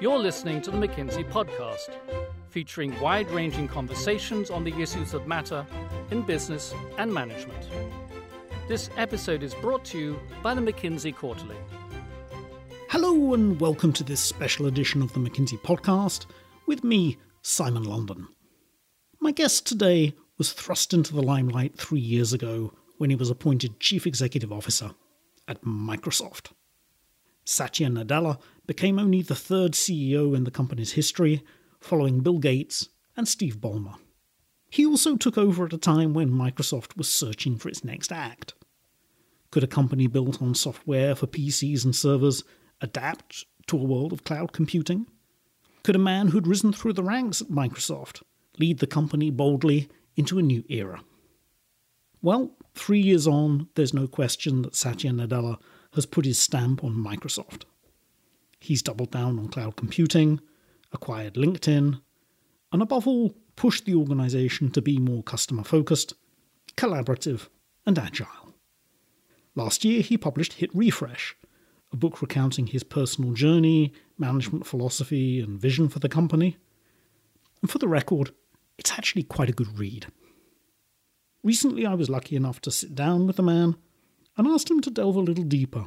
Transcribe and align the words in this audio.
You're 0.00 0.18
listening 0.18 0.60
to 0.62 0.70
the 0.70 0.76
McKinsey 0.76 1.28
Podcast, 1.30 1.96
featuring 2.48 2.98
wide 3.00 3.30
ranging 3.30 3.68
conversations 3.68 4.50
on 4.50 4.62
the 4.62 4.74
issues 4.80 5.12
that 5.12 5.26
matter 5.26 5.66
in 6.10 6.22
business 6.22 6.74
and 6.98 7.12
management. 7.12 7.68
This 8.68 8.90
episode 8.96 9.42
is 9.42 9.54
brought 9.54 9.84
to 9.86 9.98
you 9.98 10.20
by 10.42 10.54
the 10.54 10.60
McKinsey 10.60 11.14
Quarterly. 11.14 11.56
Hello, 12.90 13.34
and 13.34 13.60
welcome 13.60 13.92
to 13.94 14.04
this 14.04 14.20
special 14.20 14.66
edition 14.66 15.00
of 15.00 15.12
the 15.12 15.20
McKinsey 15.20 15.58
Podcast 15.60 16.26
with 16.66 16.84
me, 16.84 17.16
Simon 17.42 17.84
London. 17.84 18.28
My 19.20 19.32
guest 19.32 19.66
today 19.66 20.14
was 20.38 20.52
thrust 20.52 20.92
into 20.92 21.14
the 21.14 21.22
limelight 21.22 21.76
three 21.78 22.00
years 22.00 22.32
ago 22.32 22.72
when 22.98 23.10
he 23.10 23.16
was 23.16 23.30
appointed 23.30 23.80
Chief 23.80 24.06
Executive 24.06 24.52
Officer 24.52 24.90
at 25.48 25.62
Microsoft. 25.62 26.52
Satya 27.44 27.88
Nadella 27.88 28.38
became 28.66 28.98
only 28.98 29.22
the 29.22 29.34
third 29.34 29.72
CEO 29.72 30.34
in 30.34 30.44
the 30.44 30.50
company's 30.50 30.92
history, 30.92 31.42
following 31.80 32.20
Bill 32.20 32.38
Gates 32.38 32.88
and 33.16 33.28
Steve 33.28 33.58
Ballmer. 33.58 33.96
He 34.70 34.86
also 34.86 35.16
took 35.16 35.38
over 35.38 35.66
at 35.66 35.72
a 35.72 35.78
time 35.78 36.14
when 36.14 36.30
Microsoft 36.30 36.96
was 36.96 37.08
searching 37.08 37.56
for 37.56 37.68
its 37.68 37.84
next 37.84 38.10
act. 38.10 38.54
Could 39.50 39.62
a 39.62 39.68
company 39.68 40.06
built 40.06 40.42
on 40.42 40.54
software 40.54 41.14
for 41.14 41.26
PCs 41.26 41.84
and 41.84 41.94
servers 41.94 42.42
adapt 42.80 43.44
to 43.68 43.76
a 43.78 43.84
world 43.84 44.12
of 44.12 44.24
cloud 44.24 44.52
computing? 44.52 45.06
Could 45.84 45.94
a 45.94 46.00
man 46.00 46.28
who'd 46.28 46.46
risen 46.46 46.72
through 46.72 46.94
the 46.94 47.04
ranks 47.04 47.40
at 47.40 47.48
Microsoft 47.48 48.22
lead 48.58 48.78
the 48.78 48.86
company 48.86 49.30
boldly 49.30 49.88
into 50.16 50.38
a 50.38 50.42
new 50.42 50.64
era? 50.68 51.02
Well, 52.22 52.56
three 52.74 53.00
years 53.00 53.26
on, 53.26 53.68
there's 53.74 53.92
no 53.92 54.08
question 54.08 54.62
that 54.62 54.74
Satya 54.74 55.12
Nadella 55.12 55.58
has 55.94 56.06
put 56.06 56.24
his 56.24 56.38
stamp 56.38 56.82
on 56.82 56.94
Microsoft. 56.94 57.62
He's 58.60 58.82
doubled 58.82 59.10
down 59.10 59.38
on 59.38 59.48
cloud 59.48 59.76
computing, 59.76 60.40
acquired 60.92 61.34
LinkedIn, 61.34 62.00
and 62.72 62.82
above 62.82 63.06
all, 63.06 63.34
pushed 63.56 63.84
the 63.84 63.94
organization 63.94 64.70
to 64.72 64.82
be 64.82 64.98
more 64.98 65.22
customer 65.22 65.62
focused, 65.62 66.14
collaborative, 66.76 67.48
and 67.86 67.98
agile. 67.98 68.54
Last 69.54 69.84
year, 69.84 70.02
he 70.02 70.16
published 70.16 70.54
Hit 70.54 70.74
Refresh, 70.74 71.36
a 71.92 71.96
book 71.96 72.20
recounting 72.20 72.66
his 72.66 72.82
personal 72.82 73.32
journey, 73.32 73.92
management 74.18 74.66
philosophy, 74.66 75.40
and 75.40 75.60
vision 75.60 75.88
for 75.88 76.00
the 76.00 76.08
company. 76.08 76.56
And 77.62 77.70
for 77.70 77.78
the 77.78 77.86
record, 77.86 78.32
it's 78.78 78.92
actually 78.92 79.22
quite 79.22 79.48
a 79.48 79.52
good 79.52 79.78
read. 79.78 80.06
Recently, 81.44 81.86
I 81.86 81.94
was 81.94 82.10
lucky 82.10 82.34
enough 82.34 82.60
to 82.62 82.70
sit 82.70 82.94
down 82.94 83.26
with 83.26 83.36
the 83.36 83.42
man 83.42 83.76
and 84.36 84.46
asked 84.46 84.70
him 84.70 84.80
to 84.80 84.90
delve 84.90 85.16
a 85.16 85.20
little 85.20 85.44
deeper 85.44 85.86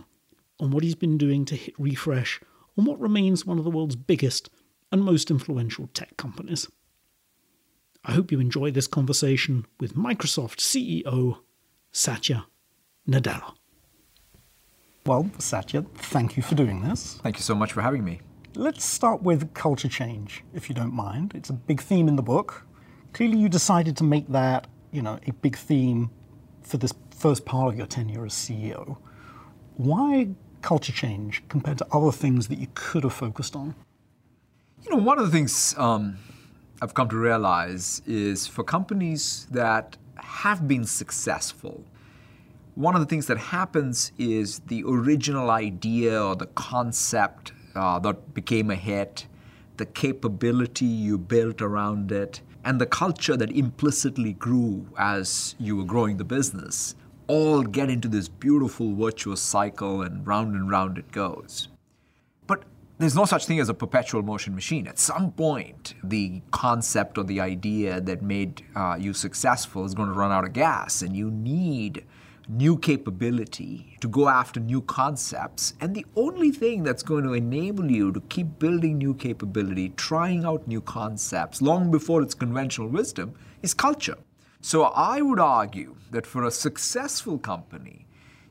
on 0.59 0.71
what 0.71 0.83
he's 0.83 0.95
been 0.95 1.17
doing 1.17 1.45
to 1.45 1.55
hit 1.55 1.73
refresh 1.77 2.39
on 2.77 2.85
what 2.85 2.99
remains 2.99 3.45
one 3.45 3.57
of 3.57 3.63
the 3.63 3.71
world's 3.71 3.95
biggest 3.95 4.49
and 4.91 5.03
most 5.03 5.29
influential 5.29 5.87
tech 5.93 6.15
companies. 6.17 6.67
I 8.05 8.13
hope 8.13 8.31
you 8.31 8.39
enjoy 8.39 8.71
this 8.71 8.87
conversation 8.87 9.65
with 9.79 9.95
Microsoft 9.95 10.59
CEO 10.59 11.39
Satya 11.91 12.45
Nadella. 13.07 13.53
Well, 15.05 15.29
Satya, 15.39 15.85
thank 15.95 16.37
you 16.37 16.43
for 16.43 16.55
doing 16.55 16.83
this. 16.83 17.19
Thank 17.23 17.37
you 17.37 17.41
so 17.41 17.55
much 17.55 17.73
for 17.73 17.81
having 17.81 18.03
me. 18.03 18.21
Let's 18.55 18.83
start 18.83 19.21
with 19.21 19.53
culture 19.53 19.87
change, 19.87 20.43
if 20.53 20.67
you 20.69 20.75
don't 20.75 20.93
mind. 20.93 21.33
It's 21.35 21.49
a 21.49 21.53
big 21.53 21.81
theme 21.81 22.07
in 22.07 22.15
the 22.15 22.23
book. 22.23 22.65
Clearly, 23.13 23.37
you 23.37 23.49
decided 23.49 23.95
to 23.97 24.03
make 24.03 24.27
that, 24.29 24.67
you 24.91 25.01
know, 25.01 25.19
a 25.25 25.31
big 25.31 25.57
theme 25.57 26.09
for 26.61 26.77
this 26.77 26.91
first 27.17 27.45
part 27.45 27.73
of 27.73 27.77
your 27.77 27.87
tenure 27.87 28.25
as 28.25 28.33
CEO. 28.33 28.97
Why 29.75 30.29
culture 30.61 30.91
change 30.91 31.43
compared 31.49 31.79
to 31.79 31.87
other 31.91 32.11
things 32.11 32.47
that 32.47 32.59
you 32.59 32.67
could 32.75 33.03
have 33.03 33.13
focused 33.13 33.55
on? 33.55 33.75
You 34.83 34.91
know, 34.91 35.03
one 35.03 35.17
of 35.17 35.25
the 35.25 35.31
things 35.31 35.75
um, 35.77 36.17
I've 36.81 36.93
come 36.93 37.09
to 37.09 37.17
realize 37.17 38.01
is 38.05 38.45
for 38.45 38.63
companies 38.63 39.47
that 39.51 39.97
have 40.17 40.67
been 40.67 40.85
successful, 40.85 41.83
one 42.75 42.93
of 42.93 43.01
the 43.01 43.07
things 43.07 43.25
that 43.25 43.39
happens 43.39 44.11
is 44.19 44.59
the 44.67 44.83
original 44.83 45.49
idea 45.49 46.23
or 46.23 46.35
the 46.35 46.45
concept 46.45 47.51
uh, 47.75 47.97
that 47.99 48.35
became 48.35 48.69
a 48.69 48.75
hit, 48.75 49.25
the 49.77 49.85
capability 49.85 50.85
you 50.85 51.17
built 51.17 51.61
around 51.63 52.11
it, 52.11 52.41
and 52.63 52.79
the 52.79 52.85
culture 52.85 53.35
that 53.35 53.49
implicitly 53.51 54.33
grew 54.33 54.87
as 54.99 55.55
you 55.57 55.75
were 55.75 55.83
growing 55.83 56.17
the 56.17 56.23
business 56.23 56.95
all 57.27 57.63
get 57.63 57.89
into 57.89 58.07
this 58.07 58.27
beautiful 58.27 58.95
virtuous 58.95 59.41
cycle 59.41 60.01
and 60.01 60.25
round 60.25 60.55
and 60.55 60.69
round 60.69 60.97
it 60.97 61.11
goes. 61.11 61.67
But 62.45 62.63
there's 62.97 63.15
no 63.15 63.25
such 63.25 63.45
thing 63.45 63.59
as 63.59 63.69
a 63.69 63.73
perpetual 63.73 64.23
motion 64.23 64.55
machine. 64.55 64.87
At 64.87 64.97
some 64.97 65.31
point, 65.31 65.93
the 66.03 66.41
concept 66.51 67.17
or 67.17 67.23
the 67.23 67.39
idea 67.39 68.01
that 68.01 68.21
made 68.21 68.63
uh, 68.75 68.97
you 68.99 69.13
successful 69.13 69.85
is 69.85 69.93
going 69.93 70.09
to 70.09 70.15
run 70.15 70.31
out 70.31 70.45
of 70.45 70.53
gas, 70.53 71.01
and 71.01 71.15
you 71.15 71.29
need 71.29 72.05
new 72.49 72.77
capability 72.77 73.97
to 73.99 74.07
go 74.07 74.29
after 74.29 74.59
new 74.59 74.81
concepts. 74.81 75.73
And 75.81 75.93
the 75.93 76.05
only 76.15 76.51
thing 76.51 76.83
that's 76.83 77.03
going 77.03 77.25
to 77.25 77.33
enable 77.33 77.91
you 77.91 78.11
to 78.13 78.21
keep 78.21 78.57
building 78.57 78.97
new 78.97 79.13
capability, 79.13 79.89
trying 79.89 80.45
out 80.45 80.65
new 80.67 80.81
concepts 80.81 81.61
long 81.61 81.91
before 81.91 82.21
it's 82.21 82.33
conventional 82.33 82.87
wisdom, 82.87 83.33
is 83.61 83.73
culture. 83.73 84.17
So 84.67 84.83
I 84.83 85.21
would 85.21 85.39
argue 85.39 85.95
that 86.11 86.27
for 86.27 86.43
a 86.43 86.51
successful 86.51 87.37
company, 87.37 88.05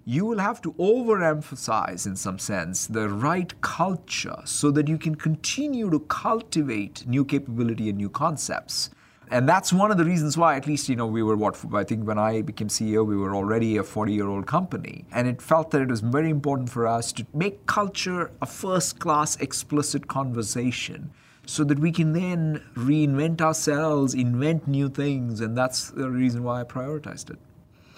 you 0.07 0.25
will 0.25 0.39
have 0.39 0.63
to 0.63 0.73
overemphasize, 0.79 2.07
in 2.07 2.17
some 2.17 2.39
sense, 2.39 2.87
the 2.87 3.11
right 3.11 3.53
culture 3.61 4.39
so 4.47 4.71
that 4.71 4.89
you 4.89 4.97
can 4.97 5.15
continue 5.15 5.91
to 5.91 6.01
cultivate 6.01 7.07
new 7.07 7.23
capability 7.23 7.91
and 7.91 7.99
new 7.99 8.09
concepts. 8.09 8.89
And 9.31 9.47
that's 9.47 9.75
one 9.75 9.91
of 9.91 9.99
the 9.99 10.07
reasons 10.07 10.39
why, 10.39 10.57
at 10.57 10.67
least, 10.67 10.89
you 10.89 10.97
know, 10.97 11.07
we 11.07 11.23
were 11.23 11.37
what, 11.37 11.63
I 11.75 11.85
think 11.85 12.07
when 12.07 12.19
I 12.19 12.41
became 12.41 12.69
CEO, 12.69 13.05
we 13.05 13.19
were 13.19 13.37
already 13.37 13.77
a 13.77 13.83
40 13.83 14.15
year 14.15 14.27
old 14.27 14.47
company. 14.47 15.05
And 15.13 15.29
it 15.29 15.43
felt 15.43 15.71
that 15.73 15.83
it 15.83 15.91
was 15.91 16.01
very 16.01 16.31
important 16.31 16.71
for 16.71 16.87
us 16.87 17.13
to 17.13 17.27
make 17.35 17.67
culture 17.67 18.31
a 18.41 18.47
first 18.47 19.01
class, 19.01 19.37
explicit 19.37 20.09
conversation 20.09 21.11
so 21.47 21.65
that 21.65 21.79
we 21.79 21.93
can 21.93 22.13
then 22.13 22.63
reinvent 22.75 23.41
ourselves, 23.41 24.15
invent 24.15 24.69
new 24.69 24.89
things, 24.89 25.41
and 25.41 25.57
that's 25.57 25.91
the 25.91 26.11
reason 26.11 26.43
why 26.43 26.61
I 26.61 26.65
prioritized 26.65 27.31
it. 27.31 27.39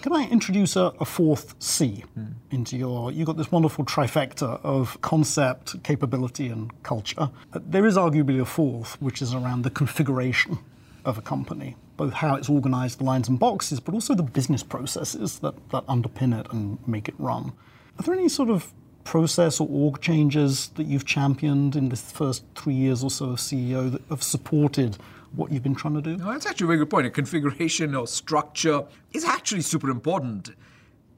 Can 0.01 0.13
I 0.13 0.29
introduce 0.29 0.77
a, 0.77 0.93
a 1.01 1.05
fourth 1.05 1.55
C 1.59 2.05
mm. 2.17 2.33
into 2.51 2.77
your? 2.77 3.11
You've 3.11 3.25
got 3.25 3.35
this 3.35 3.51
wonderful 3.51 3.83
trifecta 3.83 4.61
of 4.63 5.01
concept, 5.01 5.83
capability, 5.83 6.47
and 6.47 6.71
culture. 6.83 7.29
Uh, 7.51 7.59
there 7.65 7.85
is 7.85 7.97
arguably 7.97 8.39
a 8.39 8.45
fourth, 8.45 9.01
which 9.01 9.21
is 9.21 9.33
around 9.33 9.63
the 9.63 9.69
configuration 9.69 10.59
of 11.03 11.17
a 11.17 11.21
company, 11.21 11.75
both 11.97 12.13
how 12.13 12.35
it's 12.35 12.47
organized, 12.47 12.99
the 12.99 13.03
lines 13.03 13.27
and 13.27 13.39
boxes, 13.39 13.81
but 13.81 13.93
also 13.93 14.13
the 14.13 14.23
business 14.23 14.63
processes 14.63 15.39
that, 15.39 15.55
that 15.71 15.85
underpin 15.87 16.39
it 16.39 16.47
and 16.53 16.77
make 16.87 17.09
it 17.09 17.15
run. 17.17 17.51
Are 17.97 18.03
there 18.03 18.13
any 18.13 18.29
sort 18.29 18.49
of 18.49 18.71
process 19.09 19.59
or 19.59 19.67
org 19.71 19.99
changes 19.99 20.67
that 20.75 20.85
you've 20.85 21.03
championed 21.03 21.75
in 21.75 21.89
the 21.89 21.95
first 21.95 22.43
three 22.53 22.75
years 22.75 23.03
or 23.03 23.09
so 23.09 23.31
of 23.31 23.37
CEO 23.37 23.91
that 23.91 24.03
have 24.11 24.21
supported 24.21 24.99
what 25.35 25.51
you've 25.51 25.63
been 25.63 25.73
trying 25.73 25.95
to 25.95 26.01
do? 26.01 26.15
No, 26.15 26.31
that's 26.31 26.45
actually 26.45 26.65
a 26.65 26.67
very 26.67 26.77
good 26.77 26.91
point. 26.91 27.07
A 27.07 27.09
configuration 27.09 27.95
or 27.95 28.05
structure 28.05 28.85
is 29.11 29.25
actually 29.25 29.61
super 29.61 29.89
important. 29.89 30.51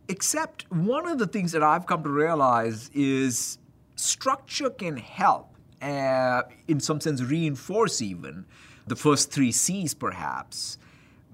Except 0.08 0.72
one 0.72 1.06
of 1.06 1.18
the 1.18 1.28
things 1.28 1.52
that 1.52 1.64
I've 1.64 1.86
come 1.86 2.02
to 2.04 2.10
realize 2.10 2.90
is 2.94 3.58
structure 3.98 4.70
can 4.70 4.96
help, 4.96 5.54
uh, 5.82 6.44
in 6.70 6.80
some 6.80 7.02
sense, 7.02 7.22
reinforce 7.22 8.02
even 8.02 8.46
the 8.88 8.96
first 8.96 9.32
three 9.32 9.52
C's 9.52 9.94
perhaps, 9.94 10.78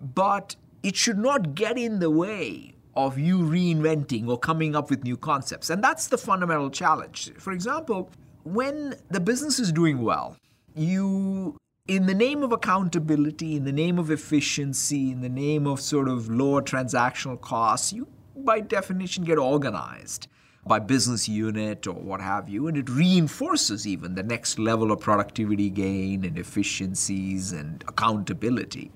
but 0.02 0.56
it 0.82 0.96
should 0.96 1.20
not 1.20 1.54
get 1.54 1.78
in 1.78 2.00
the 2.00 2.10
way 2.10 2.74
of 2.98 3.18
you 3.20 3.38
reinventing 3.38 4.28
or 4.28 4.38
coming 4.38 4.76
up 4.76 4.90
with 4.90 5.04
new 5.04 5.16
concepts. 5.16 5.70
And 5.70 5.84
that's 5.84 6.08
the 6.08 6.18
fundamental 6.18 6.72
challenge. 6.72 7.32
For 7.38 7.54
example, 7.54 8.10
when 8.44 8.96
the 9.10 9.20
business 9.20 9.60
is 9.60 9.72
doing 9.72 10.02
well, 10.02 10.36
you 10.76 11.56
in 11.88 12.06
the 12.06 12.14
name 12.14 12.44
of 12.44 12.52
accountability, 12.52 13.56
in 13.56 13.64
the 13.64 13.72
name 13.72 13.98
of 13.98 14.12
efficiency, 14.12 15.12
in 15.12 15.22
the 15.22 15.30
name 15.30 15.66
of 15.68 15.80
sort 15.80 16.10
of 16.10 16.28
lower 16.28 16.62
transactional 16.62 17.40
costs, 17.40 17.94
you 17.94 18.08
by 18.36 18.60
definition 18.60 19.24
get 19.24 19.38
organized 19.38 20.28
by 20.66 20.80
business 20.80 21.30
unit 21.30 21.88
or 21.88 21.94
what 21.94 22.20
have 22.20 22.50
you, 22.50 22.68
and 22.68 22.78
it 22.78 22.90
reinforces 22.90 23.88
even 23.88 24.16
the 24.16 24.24
next 24.24 24.60
level 24.60 24.92
of 24.92 25.00
productivity 25.00 25.70
gain 25.70 26.26
and 26.26 26.38
efficiencies 26.38 27.54
and 27.54 27.84
accountability. 27.88 28.92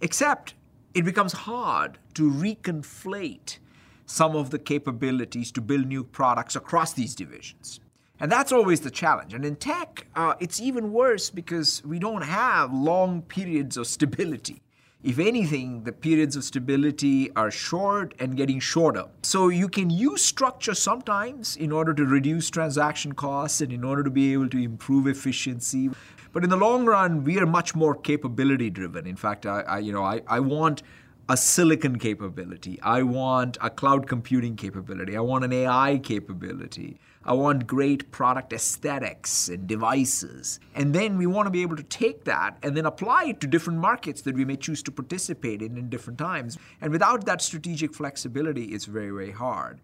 Except 0.00 0.54
it 0.94 1.04
becomes 1.04 1.32
hard 1.32 1.98
to 2.14 2.30
reconflate 2.30 3.58
some 4.06 4.36
of 4.36 4.50
the 4.50 4.58
capabilities 4.58 5.50
to 5.52 5.60
build 5.60 5.86
new 5.86 6.04
products 6.04 6.56
across 6.56 6.92
these 6.92 7.14
divisions. 7.14 7.80
And 8.20 8.30
that's 8.30 8.52
always 8.52 8.80
the 8.80 8.90
challenge. 8.90 9.34
And 9.34 9.44
in 9.44 9.56
tech, 9.56 10.06
uh, 10.14 10.34
it's 10.38 10.60
even 10.60 10.92
worse 10.92 11.30
because 11.30 11.82
we 11.84 11.98
don't 11.98 12.22
have 12.22 12.72
long 12.72 13.22
periods 13.22 13.76
of 13.76 13.86
stability. 13.86 14.62
If 15.02 15.18
anything, 15.18 15.82
the 15.82 15.90
periods 15.90 16.36
of 16.36 16.44
stability 16.44 17.28
are 17.34 17.50
short 17.50 18.14
and 18.20 18.36
getting 18.36 18.60
shorter. 18.60 19.06
So 19.22 19.48
you 19.48 19.68
can 19.68 19.90
use 19.90 20.22
structure 20.22 20.74
sometimes 20.74 21.56
in 21.56 21.72
order 21.72 21.92
to 21.92 22.04
reduce 22.04 22.48
transaction 22.50 23.12
costs 23.12 23.60
and 23.60 23.72
in 23.72 23.82
order 23.82 24.04
to 24.04 24.10
be 24.10 24.32
able 24.32 24.48
to 24.50 24.62
improve 24.62 25.08
efficiency. 25.08 25.90
But 26.32 26.44
in 26.44 26.50
the 26.50 26.56
long 26.56 26.84
run, 26.84 27.24
we 27.24 27.36
are 27.40 27.46
much 27.46 27.74
more 27.74 27.96
capability 27.96 28.70
driven. 28.70 29.08
In 29.08 29.16
fact, 29.16 29.44
I, 29.44 29.62
I 29.62 29.78
you 29.80 29.92
know, 29.92 30.04
I, 30.04 30.22
I 30.28 30.38
want 30.38 30.84
a 31.28 31.36
silicon 31.36 31.98
capability. 31.98 32.78
I 32.80 33.02
want 33.02 33.58
a 33.60 33.70
cloud 33.70 34.06
computing 34.06 34.54
capability. 34.54 35.16
I 35.16 35.20
want 35.20 35.44
an 35.44 35.52
AI 35.52 35.98
capability. 35.98 37.00
I 37.24 37.34
want 37.34 37.66
great 37.66 38.10
product 38.10 38.52
aesthetics 38.52 39.48
and 39.48 39.66
devices. 39.66 40.58
And 40.74 40.94
then 40.94 41.18
we 41.18 41.26
want 41.26 41.46
to 41.46 41.50
be 41.50 41.62
able 41.62 41.76
to 41.76 41.82
take 41.82 42.24
that 42.24 42.56
and 42.62 42.76
then 42.76 42.86
apply 42.86 43.26
it 43.26 43.40
to 43.40 43.46
different 43.46 43.78
markets 43.78 44.22
that 44.22 44.34
we 44.34 44.44
may 44.44 44.56
choose 44.56 44.82
to 44.84 44.90
participate 44.90 45.62
in 45.62 45.78
in 45.78 45.88
different 45.88 46.18
times. 46.18 46.58
And 46.80 46.92
without 46.92 47.24
that 47.26 47.40
strategic 47.40 47.94
flexibility, 47.94 48.66
it's 48.66 48.86
very, 48.86 49.10
very 49.10 49.30
hard. 49.30 49.80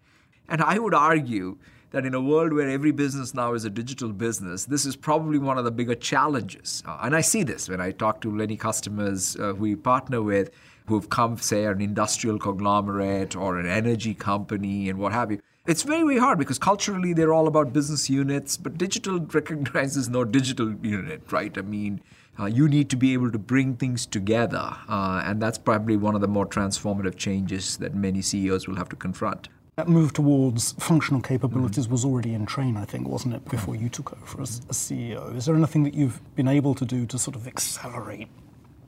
And 0.49 0.61
I 0.61 0.79
would 0.79 0.93
argue 0.93 1.57
that 1.91 2.05
in 2.05 2.13
a 2.13 2.21
world 2.21 2.53
where 2.53 2.69
every 2.69 2.91
business 2.91 3.33
now 3.33 3.53
is 3.53 3.65
a 3.65 3.69
digital 3.69 4.11
business, 4.11 4.65
this 4.65 4.85
is 4.85 4.95
probably 4.95 5.39
one 5.39 5.57
of 5.57 5.65
the 5.65 5.71
bigger 5.71 5.95
challenges. 5.95 6.83
Uh, 6.85 6.99
and 7.01 7.15
I 7.15 7.21
see 7.21 7.43
this 7.43 7.69
when 7.69 7.81
I 7.81 7.91
talk 7.91 8.21
to 8.21 8.31
many 8.31 8.57
customers 8.57 9.35
uh, 9.37 9.53
we 9.55 9.75
partner 9.75 10.21
with 10.21 10.51
who've 10.87 11.09
come, 11.09 11.37
say, 11.37 11.65
an 11.65 11.81
industrial 11.81 12.39
conglomerate 12.39 13.35
or 13.35 13.59
an 13.59 13.67
energy 13.67 14.13
company 14.13 14.89
and 14.89 14.99
what 14.99 15.11
have 15.13 15.31
you. 15.31 15.39
It's 15.69 15.83
very, 15.83 16.01
very 16.01 16.17
hard 16.17 16.39
because 16.39 16.57
culturally 16.57 17.13
they're 17.13 17.31
all 17.31 17.47
about 17.47 17.71
business 17.71 18.09
units, 18.09 18.57
but 18.57 18.75
digital 18.75 19.19
recognizes 19.33 20.09
no 20.09 20.23
digital 20.23 20.73
unit, 20.81 21.21
right? 21.31 21.55
I 21.55 21.61
mean, 21.61 22.01
uh, 22.39 22.45
you 22.45 22.67
need 22.67 22.89
to 22.89 22.95
be 22.95 23.13
able 23.13 23.31
to 23.31 23.37
bring 23.37 23.75
things 23.75 24.07
together, 24.07 24.75
uh, 24.87 25.21
and 25.23 25.39
that's 25.39 25.59
probably 25.59 25.95
one 25.95 26.15
of 26.15 26.21
the 26.21 26.27
more 26.27 26.47
transformative 26.47 27.17
changes 27.17 27.77
that 27.77 27.93
many 27.93 28.23
CEOs 28.23 28.67
will 28.67 28.77
have 28.77 28.89
to 28.89 28.95
confront. 28.95 29.49
That 29.75 29.87
move 29.87 30.11
towards 30.11 30.71
functional 30.71 31.21
capabilities 31.21 31.83
mm-hmm. 31.83 31.93
was 31.93 32.03
already 32.03 32.33
in 32.33 32.47
train, 32.47 32.75
I 32.75 32.85
think, 32.85 33.07
wasn't 33.07 33.35
it, 33.35 33.47
before 33.47 33.75
you 33.75 33.89
took 33.89 34.11
over 34.13 34.41
as 34.41 34.61
a 34.69 34.73
CEO? 34.73 35.35
Is 35.35 35.45
there 35.45 35.55
anything 35.55 35.83
that 35.83 35.93
you've 35.93 36.19
been 36.35 36.47
able 36.47 36.73
to 36.73 36.83
do 36.83 37.05
to 37.05 37.19
sort 37.19 37.35
of 37.35 37.45
accelerate 37.45 38.29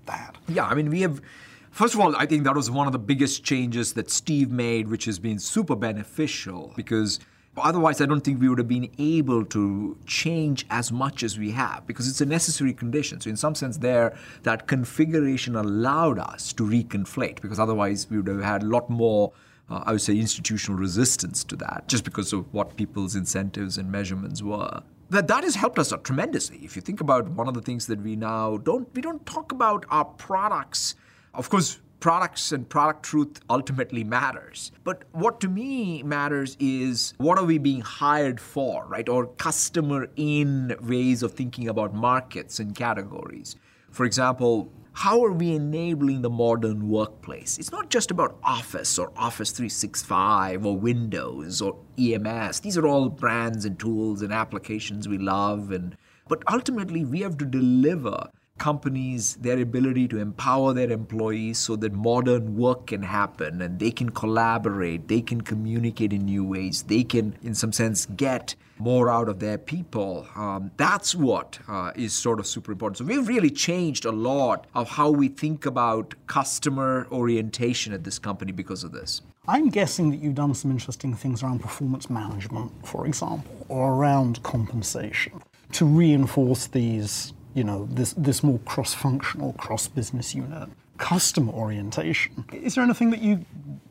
that? 0.08 0.36
Yeah, 0.48 0.66
I 0.66 0.74
mean, 0.74 0.90
we 0.90 1.02
have 1.02 1.22
First 1.72 1.94
of 1.94 2.02
all, 2.02 2.16
I 2.18 2.26
think 2.26 2.44
that 2.44 2.56
was 2.56 2.70
one 2.70 2.86
of 2.86 2.94
the 2.94 3.00
biggest 3.00 3.46
changes 3.46 3.94
that 3.94 4.12
Steve 4.12 4.52
made, 4.52 4.90
which 4.90 5.06
has 5.06 5.20
been 5.20 5.40
super 5.40 5.76
beneficial 5.76 6.74
because 6.76 7.20
otherwise 7.56 8.02
I 8.02 8.06
don't 8.06 8.22
think 8.22 8.42
we 8.42 8.50
would 8.50 8.58
have 8.58 8.68
been 8.68 8.92
able 8.98 9.46
to 9.46 9.98
change 10.06 10.66
as 10.70 10.92
much 10.92 11.24
as 11.24 11.40
we 11.40 11.52
have 11.52 11.88
because 11.88 12.10
it's 12.10 12.20
a 12.20 12.26
necessary 12.26 12.74
condition. 12.74 13.22
So 13.22 13.30
in 13.30 13.38
some 13.38 13.56
sense 13.56 13.78
there, 13.78 14.18
that 14.44 14.68
configuration 14.68 15.56
allowed 15.56 16.20
us 16.20 16.52
to 16.54 16.64
reconflate 16.64 17.42
because 17.42 17.60
otherwise 17.60 18.06
we 18.10 18.18
would 18.18 18.28
have 18.28 18.44
had 18.44 18.64
a 18.64 18.68
lot 18.68 18.90
more 18.90 19.32
uh, 19.70 19.84
I 19.86 19.94
would 19.94 20.02
say 20.02 20.18
institutional 20.18 20.78
resistance 20.78 21.46
to 21.46 21.56
that 21.58 21.86
just 21.88 22.04
because 22.04 22.34
of 22.34 22.54
what 22.54 22.76
people's 22.76 23.16
incentives 23.16 23.78
and 23.78 23.90
measurements 23.90 24.42
were 24.44 24.84
that 25.10 25.28
that 25.30 25.44
has 25.44 25.56
helped 25.56 25.78
us 25.80 25.94
tremendously. 26.04 26.60
If 26.64 26.76
you 26.76 26.82
think 26.82 27.02
about 27.02 27.30
one 27.30 27.48
of 27.48 27.54
the 27.54 27.62
things 27.62 27.88
that 27.88 28.02
we 28.02 28.18
now 28.18 28.58
don't 28.58 28.94
we 28.94 29.02
don't 29.02 29.26
talk 29.26 29.54
about 29.54 29.86
our 29.90 30.04
products 30.04 30.96
of 31.34 31.50
course, 31.50 31.80
products 32.00 32.52
and 32.52 32.68
product 32.68 33.04
truth 33.04 33.40
ultimately 33.50 34.04
matters. 34.04 34.72
But 34.84 35.04
what 35.12 35.40
to 35.42 35.48
me 35.48 36.04
matters 36.04 36.58
is 36.60 37.14
what 37.18 37.38
are 37.38 37.46
we 37.46 37.58
being 37.58 37.82
hired 37.82 38.42
for, 38.42 38.86
right? 38.88 39.08
Or 39.08 39.28
customer 39.28 40.08
in 40.16 40.76
ways 40.82 41.24
of 41.24 41.34
thinking 41.34 41.70
about 41.70 41.94
markets 41.94 42.60
and 42.60 42.76
categories. 42.76 43.56
For 43.92 44.06
example, 44.06 44.72
how 44.94 45.24
are 45.24 45.32
we 45.32 45.56
enabling 45.56 46.22
the 46.22 46.30
modern 46.30 46.90
workplace? 46.90 47.58
It's 47.58 47.72
not 47.72 47.90
just 47.90 48.12
about 48.12 48.38
Office 48.44 49.00
or 49.00 49.14
Office 49.16 49.52
365 49.52 50.66
or 50.66 50.76
Windows 50.76 51.62
or 51.62 51.78
EMS. 51.98 52.60
These 52.60 52.78
are 52.78 52.88
all 52.88 53.10
brands 53.10 53.64
and 53.64 53.80
tools 53.80 54.22
and 54.22 54.34
applications 54.34 55.08
we 55.08 55.18
love 55.18 55.72
and 55.72 55.96
but 56.28 56.44
ultimately 56.52 57.04
we 57.04 57.20
have 57.22 57.38
to 57.38 57.46
deliver 57.46 58.30
companies 58.58 59.36
their 59.38 59.60
ability 59.60 60.08
to 60.08 60.20
empower 60.20 60.74
their 60.74 60.92
employees 60.92 61.58
so 61.58 61.76
that 61.76 61.94
modern 61.94 62.56
work 62.56 62.88
can 62.88 63.02
happen 63.02 63.62
and 63.62 63.80
they 63.80 63.92
can 63.92 64.10
collaborate, 64.10 65.08
they 65.08 65.22
can 65.22 65.42
communicate 65.42 66.14
in 66.14 66.26
new 66.26 66.44
ways, 66.44 66.84
they 66.84 67.04
can, 67.04 67.36
in 67.42 67.56
some 67.56 67.72
sense, 67.72 68.06
get 68.06 68.56
more 68.78 69.10
out 69.10 69.30
of 69.30 69.40
their 69.40 69.58
people. 69.58 70.28
Um, 70.36 70.72
that's 70.78 71.16
what 71.16 71.60
uh, 71.68 71.92
is 71.96 72.14
sort 72.14 72.40
of 72.40 72.48
super 72.48 72.72
important. 72.72 72.98
So 72.98 73.06
we've 73.06 73.28
really 73.28 73.50
changed 73.50 74.06
a 74.06 74.12
lot 74.12 74.68
of 74.76 74.90
how 74.90 75.10
we 75.10 75.28
think 75.28 75.66
about 75.66 76.14
customer 76.28 77.08
orientation 77.12 77.94
at 77.94 78.04
this 78.04 78.20
company 78.20 78.52
because 78.52 78.84
of 78.84 78.92
this. 78.92 79.22
I'm 79.48 79.70
guessing 79.70 80.12
that 80.12 80.18
you've 80.18 80.36
done 80.36 80.54
some 80.54 80.70
interesting 80.70 81.16
things 81.16 81.42
around 81.42 81.60
performance 81.60 82.10
management, 82.10 82.72
for 82.86 83.08
example, 83.08 83.66
or 83.70 83.94
around 83.96 84.42
compensation 84.44 85.42
to 85.74 85.86
reinforce 85.86 86.68
these 86.68 87.34
you 87.54 87.64
know, 87.64 87.88
this, 87.92 88.14
this 88.14 88.44
more 88.44 88.60
cross-functional, 88.60 89.54
cross-business 89.54 90.36
unit 90.36 90.70
customer 91.02 91.52
orientation. 91.52 92.46
Is 92.54 92.76
there 92.76 92.84
anything 92.84 93.10
that 93.10 93.22
you 93.24 93.44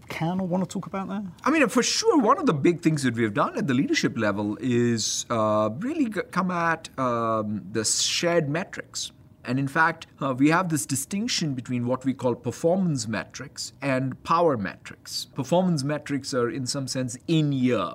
can 0.09 0.39
or 0.41 0.47
want 0.47 0.63
to 0.63 0.73
talk 0.73 0.87
about 0.87 1.09
there? 1.09 1.25
I 1.45 1.51
mean, 1.51 1.69
for 1.69 1.83
sure, 1.83 2.19
one 2.19 2.39
of 2.39 2.47
the 2.47 2.55
big 2.55 2.83
things 2.83 3.03
that 3.03 3.15
we've 3.15 3.35
done 3.35 3.59
at 3.59 3.67
the 3.67 3.75
leadership 3.75 4.17
level 4.17 4.57
is 4.61 5.27
uh, 5.29 5.71
really 5.79 6.09
come 6.09 6.53
at 6.53 6.89
um, 6.99 7.63
the 7.73 7.85
shared 7.85 8.49
metrics. 8.49 9.11
And 9.45 9.59
in 9.59 9.67
fact, 9.67 10.07
uh, 10.21 10.35
we 10.39 10.51
have 10.51 10.69
this 10.69 10.87
distinction 10.87 11.55
between 11.55 11.87
what 11.87 12.05
we 12.05 12.15
call 12.15 12.35
performance 12.37 13.09
metrics 13.09 13.73
and 13.83 14.23
power 14.23 14.57
metrics. 14.57 15.25
Performance 15.35 15.83
metrics 15.83 16.33
are, 16.33 16.49
in 16.49 16.67
some 16.67 16.87
sense, 16.87 17.17
in 17.27 17.51
year 17.51 17.95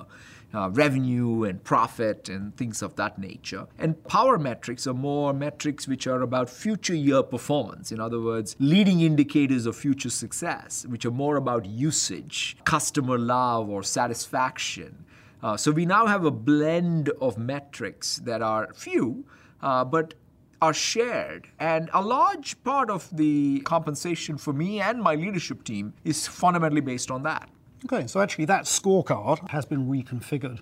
uh, 0.55 0.69
revenue 0.69 1.43
and 1.43 1.63
profit 1.63 2.29
and 2.29 2.55
things 2.55 2.81
of 2.81 2.95
that 2.95 3.19
nature. 3.19 3.67
And 3.77 4.01
power 4.07 4.39
metrics 4.39 4.87
are 4.87 4.93
more 4.93 5.33
metrics 5.33 5.87
which 5.87 6.07
are 6.07 6.21
about 6.21 6.49
future 6.49 6.95
year 6.95 7.23
performance. 7.23 7.91
In 7.91 7.99
other 7.99 8.21
words, 8.21 8.55
leading 8.59 9.01
indicators 9.01 9.65
of 9.65 9.75
future 9.75 10.09
success, 10.09 10.85
which 10.87 11.05
are 11.05 11.11
more 11.11 11.35
about 11.35 11.65
usage, 11.65 12.55
customer 12.63 13.17
love, 13.17 13.69
or 13.69 13.83
satisfaction. 13.83 15.05
Uh, 15.43 15.57
so 15.57 15.71
we 15.71 15.85
now 15.85 16.07
have 16.07 16.25
a 16.25 16.31
blend 16.31 17.09
of 17.21 17.37
metrics 17.37 18.17
that 18.17 18.41
are 18.41 18.69
few, 18.73 19.25
uh, 19.61 19.83
but 19.83 20.13
are 20.61 20.73
shared. 20.73 21.49
And 21.59 21.89
a 21.93 22.01
large 22.01 22.63
part 22.63 22.89
of 22.89 23.15
the 23.15 23.59
compensation 23.61 24.37
for 24.37 24.53
me 24.53 24.79
and 24.79 25.01
my 25.01 25.15
leadership 25.15 25.63
team 25.63 25.93
is 26.03 26.27
fundamentally 26.27 26.81
based 26.81 27.11
on 27.11 27.23
that. 27.23 27.49
Okay, 27.85 28.07
so 28.07 28.19
actually 28.19 28.45
that 28.45 28.63
scorecard 28.63 29.47
has 29.51 29.63
been 29.65 29.87
reconfigured. 29.87 30.59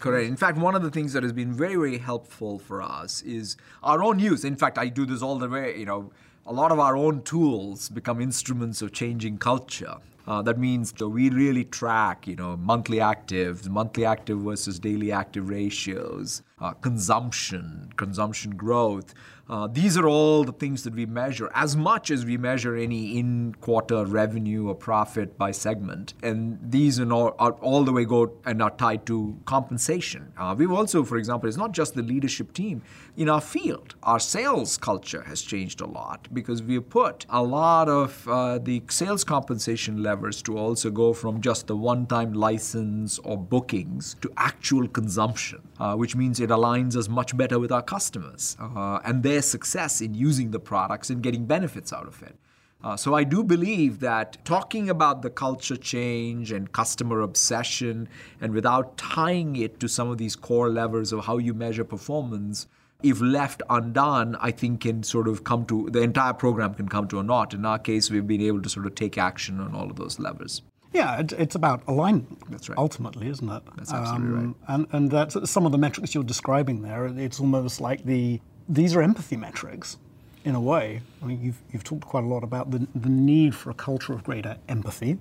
Correct. 0.00 0.26
In 0.26 0.36
fact, 0.36 0.58
one 0.58 0.74
of 0.74 0.82
the 0.82 0.90
things 0.90 1.12
that 1.12 1.22
has 1.22 1.32
been 1.32 1.52
very, 1.52 1.76
very 1.76 1.98
helpful 1.98 2.58
for 2.58 2.82
us 2.82 3.22
is 3.22 3.56
our 3.84 4.02
own 4.02 4.18
use. 4.18 4.44
In 4.44 4.56
fact, 4.56 4.76
I 4.76 4.88
do 4.88 5.06
this 5.06 5.22
all 5.22 5.38
the 5.38 5.48
way, 5.48 5.78
you 5.78 5.86
know, 5.86 6.10
a 6.46 6.52
lot 6.52 6.72
of 6.72 6.80
our 6.80 6.96
own 6.96 7.22
tools 7.22 7.88
become 7.88 8.20
instruments 8.20 8.82
of 8.82 8.92
changing 8.92 9.38
culture. 9.38 9.96
Uh, 10.26 10.42
that 10.42 10.58
means 10.58 10.90
that 10.92 11.08
we 11.08 11.30
really 11.30 11.64
track, 11.64 12.26
you 12.26 12.34
know, 12.34 12.56
monthly 12.56 13.00
active, 13.00 13.68
monthly 13.70 14.04
active 14.04 14.40
versus 14.40 14.78
daily 14.78 15.12
active 15.12 15.48
ratios, 15.48 16.42
uh, 16.60 16.72
consumption, 16.72 17.92
consumption 17.96 18.56
growth. 18.56 19.14
Uh, 19.46 19.66
these 19.66 19.98
are 19.98 20.08
all 20.08 20.42
the 20.42 20.52
things 20.52 20.84
that 20.84 20.94
we 20.94 21.04
measure 21.04 21.50
as 21.54 21.76
much 21.76 22.10
as 22.10 22.24
we 22.24 22.38
measure 22.38 22.74
any 22.74 23.18
in 23.18 23.54
quarter 23.60 24.06
revenue 24.06 24.68
or 24.68 24.74
profit 24.74 25.36
by 25.36 25.50
segment. 25.50 26.14
And 26.22 26.58
these 26.62 26.98
are 26.98 27.12
all, 27.12 27.34
are 27.38 27.52
all 27.52 27.84
the 27.84 27.92
way 27.92 28.06
go 28.06 28.32
and 28.46 28.62
are 28.62 28.70
tied 28.70 29.04
to 29.06 29.38
compensation. 29.44 30.32
Uh, 30.38 30.54
we've 30.56 30.72
also, 30.72 31.04
for 31.04 31.18
example, 31.18 31.46
it's 31.46 31.58
not 31.58 31.72
just 31.72 31.94
the 31.94 32.02
leadership 32.02 32.54
team 32.54 32.82
in 33.16 33.28
our 33.28 33.40
field. 33.40 33.96
Our 34.02 34.18
sales 34.18 34.78
culture 34.78 35.22
has 35.22 35.42
changed 35.42 35.82
a 35.82 35.86
lot 35.86 36.28
because 36.32 36.62
we 36.62 36.74
have 36.74 36.88
put 36.88 37.26
a 37.28 37.42
lot 37.42 37.90
of 37.90 38.26
uh, 38.26 38.58
the 38.58 38.82
sales 38.88 39.24
compensation 39.24 40.02
levers 40.02 40.40
to 40.42 40.56
also 40.56 40.90
go 40.90 41.12
from 41.12 41.42
just 41.42 41.66
the 41.66 41.76
one 41.76 42.06
time 42.06 42.32
license 42.32 43.18
or 43.18 43.36
bookings 43.36 44.16
to 44.22 44.32
actual 44.38 44.88
consumption, 44.88 45.60
uh, 45.78 45.94
which 45.94 46.16
means 46.16 46.40
it 46.44 46.50
aligns 46.50 46.94
us 46.96 47.08
much 47.08 47.36
better 47.36 47.58
with 47.58 47.72
our 47.72 47.82
customers 47.82 48.56
uh, 48.60 48.98
and 49.04 49.22
their 49.22 49.42
success 49.42 50.00
in 50.00 50.14
using 50.14 50.50
the 50.50 50.60
products 50.60 51.10
and 51.10 51.22
getting 51.22 51.44
benefits 51.46 51.92
out 51.92 52.06
of 52.06 52.22
it. 52.22 52.36
Uh, 52.84 52.96
so 52.96 53.14
I 53.14 53.24
do 53.24 53.42
believe 53.42 54.00
that 54.00 54.44
talking 54.44 54.90
about 54.90 55.22
the 55.22 55.30
culture 55.30 55.76
change 55.76 56.52
and 56.52 56.70
customer 56.70 57.22
obsession, 57.22 58.08
and 58.42 58.52
without 58.52 58.98
tying 58.98 59.56
it 59.56 59.80
to 59.80 59.88
some 59.88 60.10
of 60.10 60.18
these 60.18 60.36
core 60.36 60.68
levers 60.68 61.10
of 61.10 61.24
how 61.24 61.38
you 61.38 61.54
measure 61.54 61.84
performance, 61.84 62.66
if 63.02 63.22
left 63.22 63.62
undone, 63.70 64.36
I 64.38 64.50
think 64.50 64.82
can 64.82 65.02
sort 65.02 65.28
of 65.28 65.44
come 65.44 65.64
to 65.66 65.88
the 65.90 66.02
entire 66.02 66.34
program 66.34 66.74
can 66.74 66.88
come 66.88 67.08
to 67.08 67.20
a 67.20 67.22
naught. 67.22 67.54
In 67.54 67.64
our 67.64 67.78
case, 67.78 68.10
we've 68.10 68.26
been 68.26 68.42
able 68.42 68.60
to 68.60 68.68
sort 68.68 68.86
of 68.86 68.94
take 68.94 69.16
action 69.16 69.60
on 69.60 69.74
all 69.74 69.90
of 69.90 69.96
those 69.96 70.18
levers. 70.18 70.62
Yeah, 70.94 71.22
it's 71.38 71.54
about 71.56 71.82
alignment. 71.86 72.50
That's 72.50 72.68
right. 72.68 72.78
Ultimately, 72.78 73.28
isn't 73.28 73.50
it? 73.50 73.62
That's 73.76 73.92
absolutely 73.92 74.28
um, 74.28 74.46
right. 74.46 74.74
And 74.74 74.86
and 74.92 75.10
that's 75.10 75.50
some 75.50 75.66
of 75.66 75.72
the 75.72 75.78
metrics 75.78 76.14
you're 76.14 76.24
describing 76.24 76.80
there. 76.82 77.06
It's 77.06 77.40
almost 77.40 77.80
like 77.80 78.04
the 78.04 78.40
these 78.68 78.96
are 78.96 79.02
empathy 79.02 79.36
metrics. 79.36 79.98
in 80.44 80.54
a 80.54 80.60
way. 80.60 81.00
I 81.22 81.26
mean, 81.26 81.42
you've, 81.42 81.60
you've 81.72 81.84
talked 81.84 82.04
quite 82.04 82.24
a 82.24 82.26
lot 82.26 82.44
about 82.44 82.70
the, 82.70 82.86
the 82.94 83.08
need 83.08 83.54
for 83.54 83.70
a 83.70 83.74
culture 83.74 84.12
of 84.12 84.22
greater 84.24 84.56
empathy, 84.68 85.18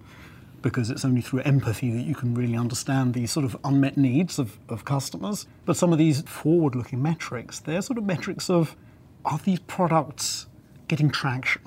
because 0.62 0.90
it's 0.90 1.06
only 1.06 1.22
through 1.22 1.40
empathy 1.42 1.92
that 1.92 2.04
you 2.04 2.16
can 2.16 2.34
really 2.36 2.58
understand 2.58 3.14
the 3.14 3.26
sort 3.28 3.46
of 3.46 3.56
unmet 3.64 3.98
needs 3.98 4.38
of, 4.38 4.58
of 4.70 4.86
customers. 4.86 5.48
But 5.66 5.78
some 5.78 5.92
of 5.92 5.98
these 5.98 6.22
forward 6.22 6.76
looking 6.76 7.02
metrics, 7.02 7.60
they're 7.60 7.82
sort 7.82 7.98
of 7.98 8.06
metrics 8.06 8.50
of 8.50 8.76
are 9.26 9.40
these 9.40 9.60
products 9.60 10.48
getting 10.88 11.10
traction? 11.10 11.62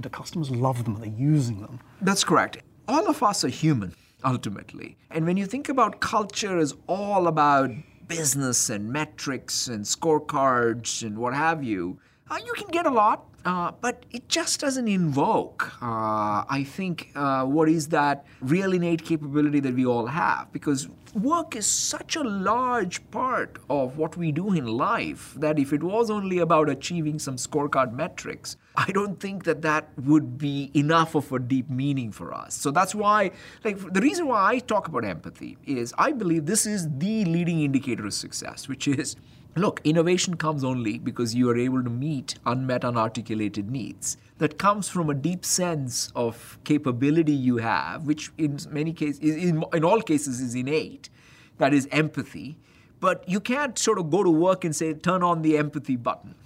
Do 0.00 0.08
customers 0.08 0.48
love 0.48 0.84
them? 0.84 0.96
Are 0.96 1.00
they 1.00 1.08
using 1.08 1.60
them? 1.60 1.80
That's 2.00 2.22
correct. 2.22 2.58
All 2.88 3.06
of 3.06 3.22
us 3.22 3.44
are 3.44 3.48
human, 3.48 3.94
ultimately. 4.24 4.96
And 5.10 5.26
when 5.26 5.36
you 5.36 5.44
think 5.44 5.68
about 5.68 6.00
culture 6.00 6.58
is 6.58 6.74
all 6.86 7.26
about 7.26 7.70
business 8.08 8.70
and 8.70 8.90
metrics 8.90 9.68
and 9.68 9.84
scorecards 9.84 11.02
and 11.02 11.18
what 11.18 11.34
have 11.34 11.62
you, 11.62 11.98
uh, 12.30 12.38
you 12.46 12.54
can 12.54 12.68
get 12.68 12.86
a 12.86 12.90
lot, 12.90 13.26
uh, 13.44 13.72
but 13.82 14.06
it 14.10 14.26
just 14.30 14.60
doesn't 14.60 14.88
invoke, 14.88 15.70
uh, 15.82 16.44
I 16.48 16.64
think, 16.66 17.10
uh, 17.14 17.44
what 17.44 17.68
is 17.68 17.88
that 17.88 18.24
real 18.40 18.72
innate 18.72 19.04
capability 19.04 19.60
that 19.60 19.74
we 19.74 19.84
all 19.84 20.06
have. 20.06 20.50
Because 20.50 20.88
work 21.22 21.56
is 21.56 21.66
such 21.66 22.16
a 22.16 22.22
large 22.22 23.10
part 23.10 23.58
of 23.68 23.98
what 23.98 24.16
we 24.16 24.32
do 24.32 24.52
in 24.54 24.66
life 24.66 25.34
that 25.36 25.58
if 25.58 25.72
it 25.72 25.82
was 25.82 26.10
only 26.10 26.38
about 26.38 26.68
achieving 26.68 27.18
some 27.18 27.36
scorecard 27.36 27.92
metrics, 27.92 28.56
I 28.76 28.86
don't 28.92 29.18
think 29.18 29.44
that 29.44 29.62
that 29.62 29.88
would 29.98 30.38
be 30.38 30.70
enough 30.74 31.14
of 31.14 31.30
a 31.32 31.38
deep 31.38 31.68
meaning 31.68 32.12
for 32.12 32.32
us. 32.32 32.54
So 32.54 32.70
that's 32.70 32.94
why, 32.94 33.32
like, 33.64 33.78
the 33.92 34.00
reason 34.00 34.26
why 34.26 34.52
I 34.52 34.58
talk 34.60 34.88
about 34.88 35.04
empathy 35.04 35.58
is 35.66 35.92
I 35.98 36.12
believe 36.12 36.46
this 36.46 36.66
is 36.66 36.88
the 36.98 37.24
leading 37.24 37.62
indicator 37.62 38.06
of 38.06 38.14
success, 38.14 38.68
which 38.68 38.86
is 38.86 39.16
Look, 39.58 39.80
innovation 39.82 40.36
comes 40.36 40.62
only 40.62 41.00
because 41.00 41.34
you 41.34 41.50
are 41.50 41.58
able 41.58 41.82
to 41.82 41.90
meet 41.90 42.36
unmet, 42.46 42.82
unarticulated 42.82 43.68
needs. 43.68 44.16
That 44.38 44.56
comes 44.56 44.88
from 44.88 45.10
a 45.10 45.14
deep 45.14 45.44
sense 45.44 46.12
of 46.14 46.56
capability 46.62 47.32
you 47.32 47.56
have, 47.56 48.06
which 48.06 48.30
in 48.38 48.60
many 48.70 48.92
cases, 48.92 49.18
in, 49.18 49.64
in 49.72 49.82
all 49.82 50.00
cases, 50.00 50.40
is 50.40 50.54
innate. 50.54 51.10
That 51.56 51.74
is 51.74 51.88
empathy. 51.90 52.56
But 53.00 53.28
you 53.28 53.40
can't 53.40 53.76
sort 53.76 53.98
of 53.98 54.10
go 54.10 54.22
to 54.22 54.30
work 54.30 54.64
and 54.64 54.76
say, 54.76 54.94
turn 54.94 55.24
on 55.24 55.42
the 55.42 55.58
empathy 55.58 55.96
button. 55.96 56.36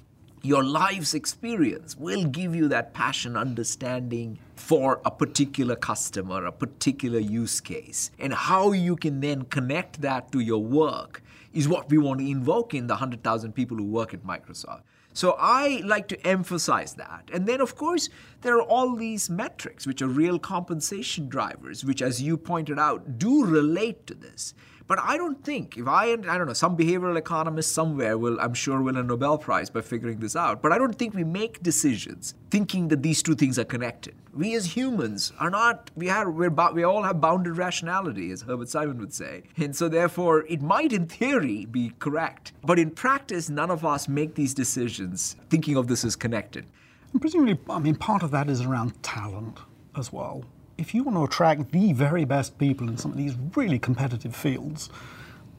Your 0.41 0.65
life's 0.65 1.13
experience 1.13 1.95
will 1.99 2.25
give 2.25 2.55
you 2.57 2.67
that 2.69 2.95
passion, 2.95 3.37
understanding 3.37 4.39
for 4.57 5.03
a 5.05 5.11
particular 5.11 5.77
customer, 5.77 6.47
a 6.47 6.53
particular 6.53 7.19
use 7.19 7.61
case, 7.61 8.11
and 8.19 8.33
how 8.33 8.73
you 8.73 8.97
can 8.97 9.21
then 9.21 9.43
connect 9.43 10.01
that 10.01 10.33
to 10.33 10.41
your 10.41 10.63
work 10.63 11.23
is 11.53 11.69
what 11.69 11.91
we 11.91 11.99
want 11.99 12.21
to 12.21 12.29
invoke 12.29 12.75
in 12.75 12.87
the 12.87 12.95
100,000 12.95 13.53
people 13.53 13.77
who 13.77 13.85
work 13.85 14.15
at 14.15 14.25
Microsoft. 14.25 14.83
So 15.15 15.37
I 15.39 15.83
like 15.85 16.09
to 16.09 16.27
emphasize 16.27 16.95
that. 16.95 17.29
And 17.33 17.47
then, 17.47 17.61
of 17.61 17.77
course, 17.77 18.09
there 18.41 18.57
are 18.57 18.63
all 18.63 18.97
these 18.97 19.29
metrics, 19.29 19.87
which 19.87 20.01
are 20.01 20.09
real 20.09 20.39
compensation 20.39 21.29
drivers, 21.29 21.85
which, 21.85 22.01
as 22.01 22.23
you 22.23 22.39
pointed 22.39 22.79
out, 22.79 23.19
do 23.19 23.45
relate 23.45 24.07
to 24.07 24.15
this. 24.15 24.55
But 24.87 24.99
I 25.01 25.17
don't 25.17 25.43
think 25.45 25.77
if 25.77 25.87
I 25.87 26.07
and 26.07 26.31
I 26.31 26.39
don't 26.39 26.47
know 26.47 26.53
some 26.53 26.77
behavioral 26.77 27.17
economist 27.17 27.73
somewhere 27.73 28.19
will 28.19 28.41
I'm 28.41 28.55
sure 28.55 28.81
win 28.81 28.97
a 28.97 29.03
Nobel 29.03 29.39
Prize 29.39 29.71
by 29.71 29.81
figuring 29.81 30.19
this 30.19 30.37
out. 30.37 30.63
But 30.63 30.73
I 30.73 30.79
don't 30.79 30.99
think 30.99 31.15
we 31.15 31.25
make 31.25 31.63
decisions 31.63 32.35
thinking 32.51 32.89
that 32.89 33.03
these 33.03 33.23
two 33.23 33.35
things 33.35 33.59
are 33.59 33.65
connected. 33.65 34.15
We 34.35 34.55
as 34.55 34.77
humans 34.77 35.33
are 35.39 35.51
not. 35.51 35.91
We 35.95 36.07
have 36.09 36.29
we're 36.29 36.51
we 36.73 36.83
all 36.83 37.03
have 37.03 37.21
bounded 37.21 37.57
rationality, 37.57 38.31
as 38.31 38.43
Herbert 38.43 38.69
Simon 38.69 38.99
would 38.99 39.13
say, 39.13 39.45
and 39.57 39.75
so 39.75 39.89
therefore 39.89 40.45
it 40.49 40.63
might 40.63 40.93
in 40.93 41.07
theory 41.07 41.65
be 41.67 41.93
correct, 41.99 42.53
but 42.65 42.79
in 42.79 42.91
practice 42.91 43.49
none 43.49 43.71
of 43.71 43.85
us 43.85 44.09
make 44.09 44.35
these 44.35 44.55
decisions 44.55 45.37
thinking 45.51 45.77
of 45.77 45.87
this 45.87 46.05
as 46.05 46.17
connected. 46.17 46.67
And 47.13 47.21
presumably, 47.21 47.59
I 47.69 47.79
mean, 47.79 47.95
part 47.95 48.23
of 48.23 48.31
that 48.31 48.49
is 48.49 48.63
around 48.63 49.03
talent 49.03 49.59
as 49.97 50.13
well 50.13 50.45
if 50.83 50.93
you 50.93 51.05
want 51.05 51.17
to 51.17 51.23
attract 51.23 51.71
the 51.71 51.93
very 51.93 52.25
best 52.25 52.59
people 52.59 52.89
in 52.89 52.99
some 52.99 53.13
of 53.13 53.17
these 53.17 53.37
really 53.55 53.79
competitive 53.79 54.35
fields, 54.35 54.91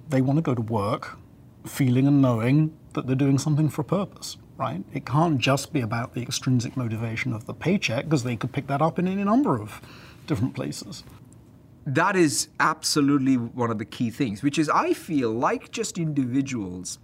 they 0.10 0.22
want 0.22 0.38
to 0.38 0.42
go 0.42 0.54
to 0.54 0.62
work 0.62 1.18
feeling 1.66 2.06
and 2.06 2.22
knowing 2.22 2.78
that 2.92 3.08
they're 3.08 3.16
doing 3.16 3.38
something 3.38 3.70
for 3.70 3.84
a 3.84 3.86
purpose, 3.86 4.36
right? 4.58 4.84
It 4.92 5.06
can't 5.06 5.40
just 5.40 5.72
be 5.72 5.80
about 5.80 6.14
the 6.14 6.22
extrinsic 6.22 6.76
motivation 6.76 7.32
of 7.32 7.46
the 7.46 7.54
paycheck 7.54 8.04
because 8.04 8.24
they 8.24 8.36
could 8.36 8.52
pick 8.52 8.68
that 8.68 8.82
up 8.82 9.00
in 9.00 9.08
any 9.08 9.24
number 9.24 9.62
of 9.62 9.80
different 10.28 10.56
places. 10.56 11.06
That 11.86 12.18
is 12.18 12.50
absolutely 12.60 13.38
one 13.38 13.72
of 13.72 13.78
the 13.78 13.86
key 13.86 14.10
things, 14.10 14.44
which 14.44 14.60
is 14.60 14.70
I 14.70 14.92
feel 14.92 15.32
like 15.32 15.72
just 15.72 15.98
individuals, 15.98 17.00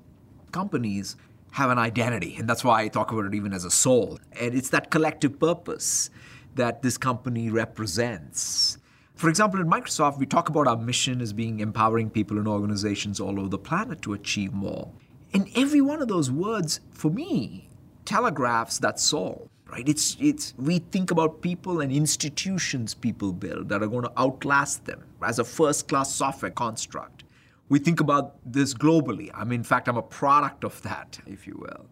companies 0.52 1.16
have 1.52 1.70
an 1.70 1.78
identity, 1.78 2.36
and 2.38 2.50
that's 2.50 2.66
why 2.66 2.82
I 2.82 2.90
talk 2.90 3.14
about 3.14 3.26
it 3.26 3.34
even 3.34 3.54
as 3.54 3.64
a 3.64 3.72
soul. 3.72 4.20
And 4.38 4.54
it's 4.54 4.70
that 4.72 4.92
collective 4.92 5.40
purpose 5.40 6.10
that 6.56 6.82
this 6.82 6.98
company 6.98 7.50
represents. 7.50 8.78
For 9.16 9.30
example, 9.30 9.60
in 9.60 9.68
Microsoft, 9.68 10.18
we 10.18 10.26
talk 10.26 10.50
about 10.50 10.68
our 10.68 10.78
mission 10.78 11.22
as 11.22 11.34
being 11.34 11.60
empowering 11.60 12.10
people 12.10 12.38
and 12.38 12.48
organizations 12.48 13.20
all 13.20 13.40
over 13.40 13.50
the 13.50 13.58
planet 13.58 14.02
to 14.04 14.14
achieve 14.14 14.54
more. 14.54 14.92
And 15.34 15.50
every 15.56 15.82
one 15.82 16.02
of 16.02 16.08
those 16.08 16.32
words, 16.32 16.80
for 16.92 17.12
me, 17.12 17.70
telegraphs 18.06 18.80
that 18.80 19.00
soul. 19.00 19.50
Right? 19.70 19.88
It's, 19.88 20.18
it's, 20.20 20.54
we 20.58 20.80
think 20.80 21.12
about 21.12 21.42
people 21.42 21.82
and 21.82 21.92
institutions 21.92 22.96
people 22.96 23.34
build 23.34 23.70
that 23.70 23.84
are 23.84 23.88
going 23.88 24.06
to 24.06 24.20
outlast 24.20 24.86
them 24.86 25.04
as 25.22 25.38
a 25.38 25.44
first 25.44 25.88
class 25.88 26.16
software 26.16 26.50
construct. 26.50 27.24
We 27.68 27.78
think 27.78 28.00
about 28.00 28.38
this 28.44 28.74
globally. 28.74 29.30
I 29.34 29.44
mean, 29.44 29.60
in 29.60 29.64
fact, 29.64 29.88
I'm 29.88 29.98
a 29.98 30.02
product 30.02 30.64
of 30.64 30.82
that, 30.82 31.20
if 31.28 31.46
you 31.46 31.56
will 31.60 31.86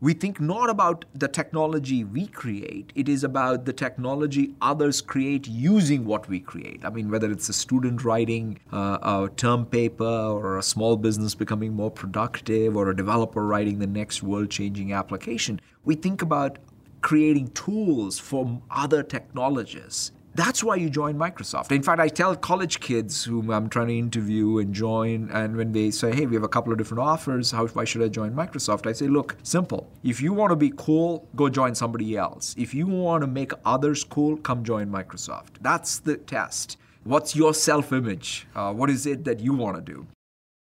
we 0.00 0.14
think 0.14 0.40
not 0.40 0.70
about 0.70 1.04
the 1.14 1.28
technology 1.28 2.04
we 2.04 2.26
create, 2.26 2.90
it 2.94 3.08
is 3.08 3.22
about 3.22 3.66
the 3.66 3.72
technology 3.72 4.54
others 4.62 5.02
create 5.02 5.46
using 5.46 6.06
what 6.06 6.26
we 6.26 6.40
create. 6.40 6.84
I 6.84 6.90
mean, 6.90 7.10
whether 7.10 7.30
it's 7.30 7.50
a 7.50 7.52
student 7.52 8.02
writing 8.02 8.58
uh, 8.72 8.98
a 9.02 9.30
term 9.36 9.66
paper, 9.66 10.04
or 10.04 10.56
a 10.56 10.62
small 10.62 10.96
business 10.96 11.34
becoming 11.34 11.74
more 11.74 11.90
productive, 11.90 12.76
or 12.76 12.88
a 12.88 12.96
developer 12.96 13.46
writing 13.46 13.78
the 13.78 13.86
next 13.86 14.22
world 14.22 14.50
changing 14.50 14.92
application, 14.92 15.60
we 15.84 15.94
think 15.94 16.22
about 16.22 16.58
creating 17.02 17.48
tools 17.48 18.18
for 18.18 18.60
other 18.70 19.02
technologists 19.02 20.12
that's 20.40 20.64
why 20.64 20.76
you 20.76 20.88
join 20.88 21.16
Microsoft. 21.16 21.70
In 21.70 21.82
fact, 21.82 22.00
I 22.00 22.08
tell 22.08 22.34
college 22.34 22.80
kids 22.80 23.24
whom 23.24 23.50
I'm 23.50 23.68
trying 23.68 23.88
to 23.88 23.98
interview 23.98 24.58
and 24.58 24.74
join, 24.74 25.30
and 25.30 25.56
when 25.56 25.72
they 25.72 25.90
say, 25.90 26.14
hey, 26.14 26.24
we 26.24 26.34
have 26.34 26.42
a 26.42 26.48
couple 26.48 26.72
of 26.72 26.78
different 26.78 27.02
offers, 27.02 27.50
how, 27.50 27.66
why 27.68 27.84
should 27.84 28.02
I 28.02 28.08
join 28.08 28.32
Microsoft? 28.32 28.86
I 28.86 28.92
say, 28.92 29.06
look, 29.06 29.36
simple. 29.42 29.90
If 30.02 30.22
you 30.22 30.32
want 30.32 30.50
to 30.50 30.56
be 30.56 30.72
cool, 30.76 31.28
go 31.36 31.48
join 31.50 31.74
somebody 31.74 32.16
else. 32.16 32.54
If 32.56 32.72
you 32.72 32.86
want 32.86 33.20
to 33.20 33.26
make 33.26 33.52
others 33.64 34.02
cool, 34.02 34.38
come 34.38 34.64
join 34.64 34.88
Microsoft. 34.90 35.60
That's 35.60 35.98
the 35.98 36.16
test. 36.16 36.78
What's 37.04 37.36
your 37.36 37.54
self 37.54 37.92
image? 37.92 38.46
Uh, 38.54 38.72
what 38.72 38.90
is 38.90 39.06
it 39.06 39.24
that 39.24 39.40
you 39.40 39.52
want 39.52 39.76
to 39.76 39.82
do? 39.82 40.06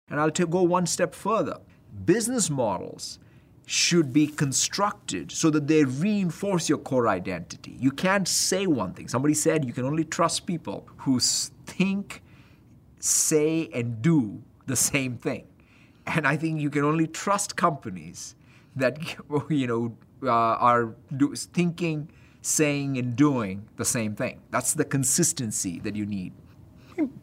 And 0.10 0.20
I'll 0.20 0.32
t- 0.32 0.46
go 0.46 0.64
one 0.64 0.86
step 0.86 1.16
further. 1.16 1.58
Business 2.06 2.50
models 2.50 3.20
should 3.72 4.12
be 4.12 4.28
constructed 4.28 5.32
so 5.32 5.50
that 5.50 5.66
they 5.66 5.86
reinforce 5.86 6.68
your 6.68 6.78
core 6.78 7.08
identity. 7.08 7.74
You 7.80 7.92
can't 7.92 8.28
say 8.28 8.68
one 8.68 8.94
thing. 8.94 9.08
Somebody 9.08 9.34
said 9.34 9.64
you 9.64 9.72
can 9.72 9.86
only 9.86 10.04
trust 10.04 10.46
people 10.46 10.86
who 10.98 11.22
think, 11.22 12.22
say, 13.00 13.70
and 13.74 14.02
do 14.02 14.44
the 14.68 14.76
same 14.76 15.16
thing. 15.16 15.48
And 16.06 16.28
I 16.28 16.36
think 16.36 16.60
you 16.60 16.70
can 16.70 16.84
only 16.84 17.08
trust 17.08 17.56
companies 17.56 18.36
that 18.76 18.98
you 19.50 19.68
know 19.68 19.96
uh, 20.22 20.30
are 20.70 20.94
do, 21.16 21.34
thinking, 21.34 22.10
saying, 22.42 22.98
and 22.98 23.16
doing 23.16 23.70
the 23.78 23.86
same 23.86 24.16
thing. 24.16 24.42
That's 24.50 24.74
the 24.74 24.84
consistency 24.84 25.80
that 25.80 25.96
you 25.96 26.06
need. 26.06 26.34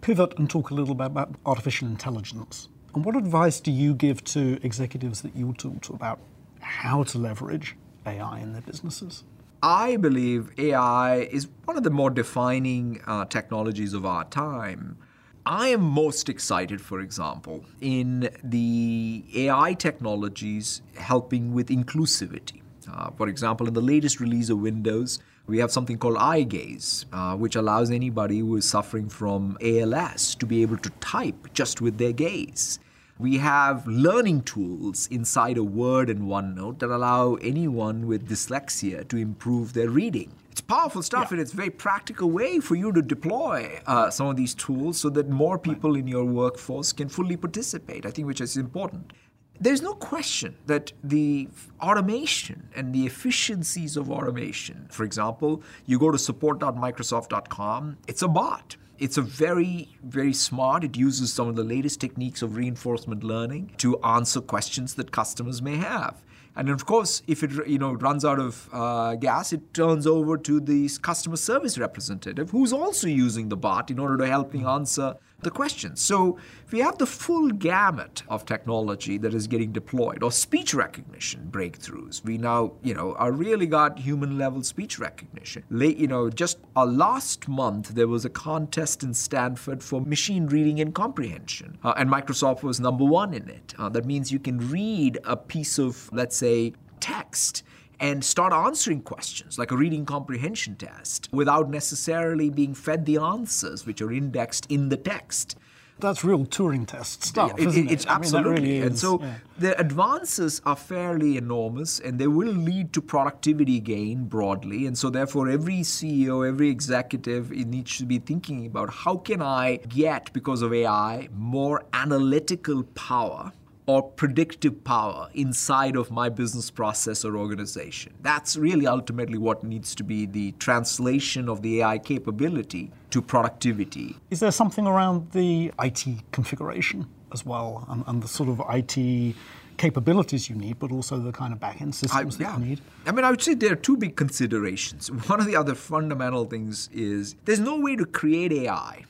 Pivot 0.00 0.38
and 0.38 0.48
talk 0.48 0.70
a 0.70 0.74
little 0.74 0.94
bit 0.94 1.08
about 1.08 1.34
artificial 1.44 1.88
intelligence. 1.88 2.70
And 2.94 3.04
what 3.04 3.16
advice 3.16 3.60
do 3.60 3.70
you 3.70 3.92
give 3.92 4.24
to 4.32 4.58
executives 4.62 5.20
that 5.20 5.36
you 5.36 5.52
talk 5.52 5.82
to 5.82 5.92
about 5.92 6.18
how 6.68 7.02
to 7.02 7.18
leverage 7.18 7.76
AI 8.06 8.40
in 8.40 8.52
their 8.52 8.62
businesses? 8.62 9.24
I 9.62 9.96
believe 9.96 10.50
AI 10.58 11.16
is 11.16 11.48
one 11.64 11.76
of 11.76 11.82
the 11.82 11.90
more 11.90 12.10
defining 12.10 13.00
uh, 13.06 13.24
technologies 13.24 13.92
of 13.94 14.06
our 14.06 14.24
time. 14.24 14.98
I 15.44 15.68
am 15.68 15.80
most 15.80 16.28
excited, 16.28 16.80
for 16.80 17.00
example, 17.00 17.64
in 17.80 18.28
the 18.44 19.24
AI 19.34 19.74
technologies 19.74 20.82
helping 20.96 21.54
with 21.54 21.68
inclusivity. 21.70 22.60
Uh, 22.90 23.10
for 23.16 23.28
example, 23.28 23.66
in 23.66 23.74
the 23.74 23.80
latest 23.80 24.20
release 24.20 24.50
of 24.50 24.58
Windows, 24.58 25.18
we 25.46 25.58
have 25.58 25.72
something 25.72 25.96
called 25.96 26.18
eye 26.18 26.42
gaze, 26.42 27.06
uh, 27.12 27.34
which 27.34 27.56
allows 27.56 27.90
anybody 27.90 28.40
who 28.40 28.56
is 28.56 28.68
suffering 28.68 29.08
from 29.08 29.56
ALS 29.62 30.34
to 30.34 30.46
be 30.46 30.62
able 30.62 30.76
to 30.76 30.90
type 31.00 31.52
just 31.54 31.80
with 31.80 31.96
their 31.96 32.12
gaze. 32.12 32.78
We 33.18 33.38
have 33.38 33.84
learning 33.88 34.42
tools 34.42 35.08
inside 35.10 35.56
a 35.58 35.64
Word 35.64 36.08
and 36.08 36.22
OneNote 36.22 36.78
that 36.78 36.90
allow 36.90 37.34
anyone 37.34 38.06
with 38.06 38.28
dyslexia 38.28 39.08
to 39.08 39.16
improve 39.16 39.72
their 39.72 39.90
reading. 39.90 40.32
It's 40.52 40.60
powerful 40.60 41.02
stuff, 41.02 41.24
yeah. 41.24 41.32
and 41.32 41.40
it's 41.40 41.52
a 41.52 41.56
very 41.56 41.70
practical 41.70 42.30
way 42.30 42.60
for 42.60 42.76
you 42.76 42.92
to 42.92 43.02
deploy 43.02 43.80
uh, 43.86 44.10
some 44.10 44.28
of 44.28 44.36
these 44.36 44.54
tools 44.54 44.98
so 45.00 45.10
that 45.10 45.28
more 45.28 45.58
people 45.58 45.96
in 45.96 46.06
your 46.06 46.24
workforce 46.24 46.92
can 46.92 47.08
fully 47.08 47.36
participate. 47.36 48.06
I 48.06 48.10
think 48.12 48.28
which 48.28 48.40
is 48.40 48.56
important. 48.56 49.12
there's 49.60 49.82
no 49.82 49.94
question 49.94 50.56
that 50.66 50.92
the 51.02 51.48
automation 51.80 52.68
and 52.76 52.94
the 52.94 53.06
efficiencies 53.06 53.96
of 53.96 54.10
automation, 54.10 54.86
for 54.90 55.02
example, 55.02 55.62
you 55.86 55.98
go 55.98 56.12
to 56.12 56.18
support.microsoft.com, 56.18 57.98
it's 58.06 58.22
a 58.22 58.28
bot. 58.28 58.76
It's 58.98 59.16
a 59.16 59.22
very, 59.22 59.96
very 60.02 60.32
smart. 60.32 60.82
It 60.82 60.96
uses 60.96 61.32
some 61.32 61.46
of 61.46 61.54
the 61.54 61.62
latest 61.62 62.00
techniques 62.00 62.42
of 62.42 62.56
reinforcement 62.56 63.22
learning 63.22 63.72
to 63.78 63.96
answer 64.02 64.40
questions 64.40 64.94
that 64.94 65.12
customers 65.12 65.62
may 65.62 65.76
have. 65.76 66.20
And 66.56 66.68
of 66.68 66.84
course, 66.84 67.22
if 67.28 67.44
it 67.44 67.68
you 67.68 67.78
know 67.78 67.92
runs 67.92 68.24
out 68.24 68.40
of 68.40 68.68
uh, 68.72 69.14
gas, 69.14 69.52
it 69.52 69.72
turns 69.72 70.04
over 70.08 70.36
to 70.38 70.58
the 70.58 70.90
customer 71.00 71.36
service 71.36 71.78
representative, 71.78 72.50
who's 72.50 72.72
also 72.72 73.06
using 73.06 73.48
the 73.48 73.56
bot 73.56 73.92
in 73.92 74.00
order 74.00 74.16
to 74.16 74.26
help 74.26 74.52
me 74.52 74.64
answer 74.64 75.14
the 75.40 75.50
questions. 75.50 76.00
So 76.00 76.36
we 76.72 76.80
have 76.80 76.98
the 76.98 77.06
full 77.06 77.50
gamut 77.50 78.24
of 78.28 78.44
technology 78.44 79.18
that 79.18 79.34
is 79.34 79.46
getting 79.46 79.70
deployed, 79.70 80.22
or 80.22 80.32
speech 80.32 80.74
recognition 80.74 81.48
breakthroughs. 81.50 82.24
We 82.24 82.38
now, 82.38 82.72
you 82.82 82.94
know, 82.94 83.14
are 83.14 83.30
really 83.30 83.66
got 83.66 84.00
human 84.00 84.36
level 84.36 84.62
speech 84.64 84.98
recognition. 84.98 85.62
Late, 85.70 85.96
you 85.96 86.08
know, 86.08 86.28
just 86.28 86.58
uh, 86.74 86.84
last 86.84 87.46
month 87.46 87.90
there 87.90 88.08
was 88.08 88.24
a 88.24 88.30
contest 88.30 89.04
in 89.04 89.14
Stanford 89.14 89.82
for 89.82 90.00
machine 90.00 90.46
reading 90.46 90.80
and 90.80 90.92
comprehension, 90.92 91.78
uh, 91.84 91.94
and 91.96 92.10
Microsoft 92.10 92.62
was 92.64 92.80
number 92.80 93.04
one 93.04 93.32
in 93.32 93.48
it. 93.48 93.74
Uh, 93.78 93.88
that 93.88 94.04
means 94.04 94.32
you 94.32 94.40
can 94.40 94.58
read 94.70 95.18
a 95.24 95.36
piece 95.36 95.78
of, 95.78 96.10
let's 96.12 96.36
say, 96.36 96.72
text 96.98 97.62
and 98.00 98.24
start 98.24 98.52
answering 98.52 99.02
questions 99.02 99.58
like 99.58 99.70
a 99.70 99.76
reading 99.76 100.06
comprehension 100.06 100.76
test 100.76 101.28
without 101.32 101.68
necessarily 101.68 102.50
being 102.50 102.74
fed 102.74 103.06
the 103.06 103.16
answers 103.16 103.86
which 103.86 104.00
are 104.00 104.12
indexed 104.12 104.66
in 104.70 104.88
the 104.88 104.96
text. 104.96 105.56
That's 106.00 106.22
real 106.22 106.46
Turing 106.46 106.86
test 106.86 107.24
stuff, 107.24 107.58
it, 107.58 107.66
isn't 107.66 107.88
it? 107.88 107.92
It's 107.92 108.04
it? 108.04 108.10
absolutely. 108.10 108.52
I 108.52 108.54
mean, 108.54 108.64
really 108.64 108.86
and 108.86 108.98
so 108.98 109.20
yeah. 109.20 109.34
the 109.58 109.80
advances 109.80 110.62
are 110.64 110.76
fairly 110.76 111.36
enormous 111.36 111.98
and 111.98 112.20
they 112.20 112.28
will 112.28 112.52
lead 112.52 112.92
to 112.92 113.02
productivity 113.02 113.80
gain 113.80 114.26
broadly. 114.26 114.86
And 114.86 114.96
so 114.96 115.10
therefore 115.10 115.48
every 115.48 115.80
CEO, 115.80 116.46
every 116.46 116.68
executive 116.68 117.50
needs 117.50 117.98
to 117.98 118.04
be 118.04 118.18
thinking 118.18 118.66
about 118.66 118.90
how 118.90 119.16
can 119.16 119.42
I 119.42 119.78
get, 119.88 120.32
because 120.32 120.62
of 120.62 120.72
AI, 120.72 121.28
more 121.32 121.84
analytical 121.92 122.84
power 122.84 123.52
or 123.88 124.02
predictive 124.02 124.84
power 124.84 125.30
inside 125.32 125.96
of 125.96 126.10
my 126.10 126.28
business 126.28 126.70
process 126.70 127.24
or 127.24 127.38
organization. 127.38 128.12
That's 128.20 128.54
really 128.54 128.86
ultimately 128.86 129.38
what 129.38 129.64
needs 129.64 129.94
to 129.94 130.04
be 130.04 130.26
the 130.26 130.52
translation 130.52 131.48
of 131.48 131.62
the 131.62 131.80
AI 131.80 131.96
capability 131.98 132.92
to 133.10 133.22
productivity. 133.22 134.16
Is 134.30 134.40
there 134.40 134.50
something 134.50 134.86
around 134.86 135.32
the 135.32 135.72
IT 135.80 136.04
configuration 136.32 137.08
as 137.32 137.46
well 137.46 137.86
and, 137.88 138.04
and 138.06 138.22
the 138.22 138.28
sort 138.28 138.50
of 138.50 138.62
IT 138.68 139.34
capabilities 139.78 140.50
you 140.50 140.56
need, 140.56 140.78
but 140.78 140.92
also 140.92 141.18
the 141.18 141.32
kind 141.32 141.54
of 141.54 141.60
back-end 141.60 141.94
systems 141.94 142.38
I, 142.38 142.44
that 142.44 142.58
you 142.58 142.66
need? 142.66 142.80
I 143.06 143.12
mean, 143.12 143.24
I 143.24 143.30
would 143.30 143.40
say 143.40 143.54
there 143.54 143.72
are 143.72 143.76
two 143.76 143.96
big 143.96 144.16
considerations. 144.16 145.10
One 145.10 145.40
of 145.40 145.46
the 145.46 145.56
other 145.56 145.74
fundamental 145.74 146.44
things 146.44 146.90
is 146.92 147.36
there's 147.46 147.60
no 147.60 147.80
way 147.80 147.96
to 147.96 148.04
create 148.04 148.52
AI 148.52 149.06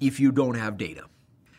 if 0.00 0.20
you 0.20 0.32
don't 0.32 0.56
have 0.56 0.76
data. 0.76 1.04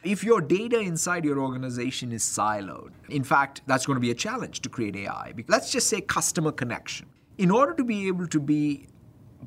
If 0.07 0.23
your 0.23 0.39
data 0.39 0.79
inside 0.79 1.25
your 1.25 1.37
organization 1.37 2.13
is 2.13 2.23
siloed, 2.23 2.91
in 3.09 3.25
fact, 3.25 3.61
that's 3.67 3.85
going 3.85 3.97
to 3.97 3.99
be 3.99 4.09
a 4.09 4.15
challenge 4.15 4.61
to 4.61 4.69
create 4.69 4.95
AI. 4.95 5.33
Let's 5.49 5.69
just 5.69 5.89
say 5.89 5.99
customer 5.99 6.53
connection. 6.53 7.07
In 7.37 7.51
order 7.51 7.73
to 7.73 7.83
be 7.83 8.07
able 8.07 8.25
to 8.27 8.39
be 8.39 8.87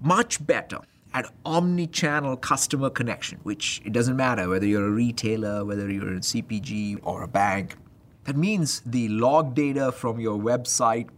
much 0.02 0.46
better 0.46 0.80
at 1.14 1.32
omni-channel 1.46 2.36
customer 2.36 2.90
connection, 2.90 3.40
which 3.42 3.80
it 3.86 3.94
doesn't 3.94 4.16
matter 4.16 4.50
whether 4.50 4.66
you're 4.66 4.86
a 4.86 4.90
retailer, 4.90 5.64
whether 5.64 5.90
you're 5.90 6.16
a 6.16 6.20
CPG 6.20 6.98
or 7.04 7.22
a 7.22 7.28
bank, 7.28 7.76
that 8.24 8.36
means 8.36 8.82
the 8.84 9.08
log 9.08 9.54
data 9.54 9.90
from 9.90 10.20
your 10.20 10.38
website 10.38 11.08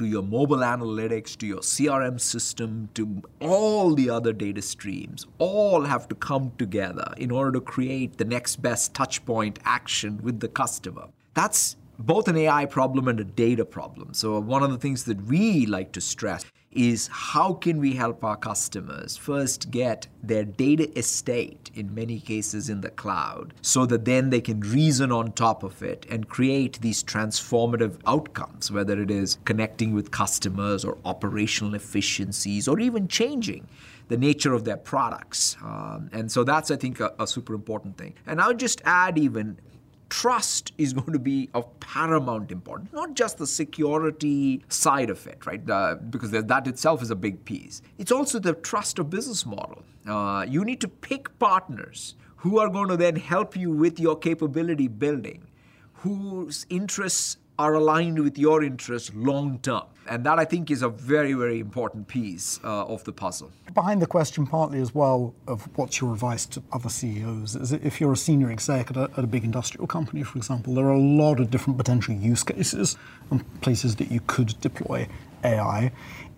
to 0.00 0.06
your 0.06 0.22
mobile 0.22 0.64
analytics, 0.64 1.36
to 1.36 1.46
your 1.46 1.58
CRM 1.58 2.18
system, 2.18 2.88
to 2.94 3.22
all 3.38 3.94
the 3.94 4.08
other 4.08 4.32
data 4.32 4.62
streams, 4.62 5.26
all 5.36 5.82
have 5.82 6.08
to 6.08 6.14
come 6.14 6.50
together 6.56 7.12
in 7.18 7.30
order 7.30 7.52
to 7.52 7.60
create 7.60 8.16
the 8.16 8.24
next 8.24 8.62
best 8.62 8.94
touchpoint 8.94 9.58
action 9.66 10.18
with 10.22 10.40
the 10.40 10.48
customer. 10.48 11.06
That's 11.34 11.76
both 11.98 12.28
an 12.28 12.38
AI 12.38 12.64
problem 12.64 13.08
and 13.08 13.20
a 13.20 13.24
data 13.24 13.66
problem. 13.66 14.14
So, 14.14 14.40
one 14.40 14.62
of 14.62 14.70
the 14.70 14.78
things 14.78 15.04
that 15.04 15.20
we 15.26 15.66
like 15.66 15.92
to 15.92 16.00
stress 16.00 16.46
is 16.72 17.08
how 17.08 17.52
can 17.52 17.78
we 17.80 17.94
help 17.94 18.22
our 18.22 18.36
customers 18.36 19.16
first 19.16 19.70
get 19.72 20.06
their 20.22 20.44
data 20.44 20.96
estate 20.96 21.68
in 21.74 21.92
many 21.92 22.20
cases 22.20 22.68
in 22.68 22.80
the 22.80 22.90
cloud 22.90 23.52
so 23.60 23.84
that 23.84 24.04
then 24.04 24.30
they 24.30 24.40
can 24.40 24.60
reason 24.60 25.10
on 25.10 25.32
top 25.32 25.64
of 25.64 25.82
it 25.82 26.06
and 26.08 26.28
create 26.28 26.80
these 26.80 27.02
transformative 27.02 27.96
outcomes 28.06 28.70
whether 28.70 29.00
it 29.00 29.10
is 29.10 29.38
connecting 29.44 29.92
with 29.92 30.12
customers 30.12 30.84
or 30.84 30.96
operational 31.04 31.74
efficiencies 31.74 32.68
or 32.68 32.78
even 32.78 33.08
changing 33.08 33.66
the 34.06 34.16
nature 34.16 34.52
of 34.52 34.64
their 34.64 34.76
products. 34.76 35.56
Um, 35.62 36.10
and 36.12 36.30
so 36.30 36.42
that's 36.42 36.70
i 36.70 36.76
think 36.76 37.00
a, 37.00 37.12
a 37.18 37.26
super 37.26 37.54
important 37.54 37.96
thing. 37.96 38.14
And 38.26 38.40
i'll 38.40 38.54
just 38.54 38.80
add 38.84 39.18
even 39.18 39.58
trust 40.10 40.72
is 40.76 40.92
going 40.92 41.12
to 41.12 41.18
be 41.18 41.48
of 41.54 41.80
paramount 41.80 42.52
importance, 42.52 42.92
not 42.92 43.14
just 43.14 43.38
the 43.38 43.46
security 43.46 44.62
side 44.68 45.08
of 45.08 45.26
it, 45.26 45.46
right? 45.46 45.68
Uh, 45.70 45.94
because 45.94 46.32
that 46.32 46.66
itself 46.66 47.00
is 47.00 47.10
a 47.10 47.16
big 47.16 47.44
piece. 47.44 47.80
It's 47.96 48.12
also 48.12 48.38
the 48.38 48.52
trust 48.52 48.98
of 48.98 49.08
business 49.08 49.46
model. 49.46 49.82
Uh, 50.06 50.44
you 50.48 50.64
need 50.64 50.80
to 50.80 50.88
pick 50.88 51.38
partners 51.38 52.16
who 52.36 52.58
are 52.58 52.68
going 52.68 52.88
to 52.88 52.96
then 52.96 53.16
help 53.16 53.56
you 53.56 53.70
with 53.70 54.00
your 54.00 54.16
capability 54.16 54.88
building, 54.88 55.46
whose 55.92 56.66
interests 56.70 57.36
are 57.60 57.74
aligned 57.74 58.18
with 58.18 58.38
your 58.38 58.64
interests 58.64 59.12
long 59.14 59.58
term. 59.58 59.82
And 60.08 60.24
that 60.24 60.38
I 60.38 60.46
think 60.46 60.70
is 60.70 60.80
a 60.80 60.88
very, 60.88 61.34
very 61.34 61.60
important 61.60 62.08
piece 62.08 62.58
uh, 62.64 62.86
of 62.86 63.04
the 63.04 63.12
puzzle. 63.12 63.52
Behind 63.74 64.00
the 64.00 64.06
question, 64.06 64.46
partly 64.46 64.80
as 64.80 64.94
well, 64.94 65.34
of 65.46 65.68
what's 65.76 66.00
your 66.00 66.14
advice 66.14 66.46
to 66.46 66.62
other 66.72 66.88
CEOs, 66.88 67.56
is 67.56 67.72
if 67.72 68.00
you're 68.00 68.14
a 68.14 68.16
senior 68.16 68.50
exec 68.50 68.90
at 68.90 68.96
a, 68.96 69.10
at 69.14 69.24
a 69.24 69.26
big 69.26 69.44
industrial 69.44 69.86
company, 69.86 70.22
for 70.22 70.38
example, 70.38 70.74
there 70.74 70.86
are 70.86 70.94
a 70.94 70.98
lot 70.98 71.38
of 71.38 71.50
different 71.50 71.76
potential 71.76 72.14
use 72.14 72.42
cases 72.42 72.96
and 73.30 73.44
places 73.60 73.94
that 73.96 74.10
you 74.10 74.20
could 74.26 74.58
deploy 74.62 75.06
AI. 75.44 75.92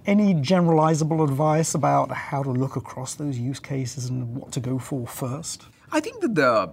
Any 0.04 0.34
generalizable 0.34 1.22
advice 1.22 1.72
about 1.72 2.10
how 2.10 2.42
to 2.42 2.50
look 2.50 2.74
across 2.74 3.14
those 3.14 3.38
use 3.38 3.60
cases 3.60 4.06
and 4.06 4.34
what 4.34 4.50
to 4.52 4.60
go 4.60 4.80
for 4.80 5.06
first? 5.06 5.66
I 5.92 6.00
think 6.00 6.20
that 6.22 6.34
the 6.34 6.72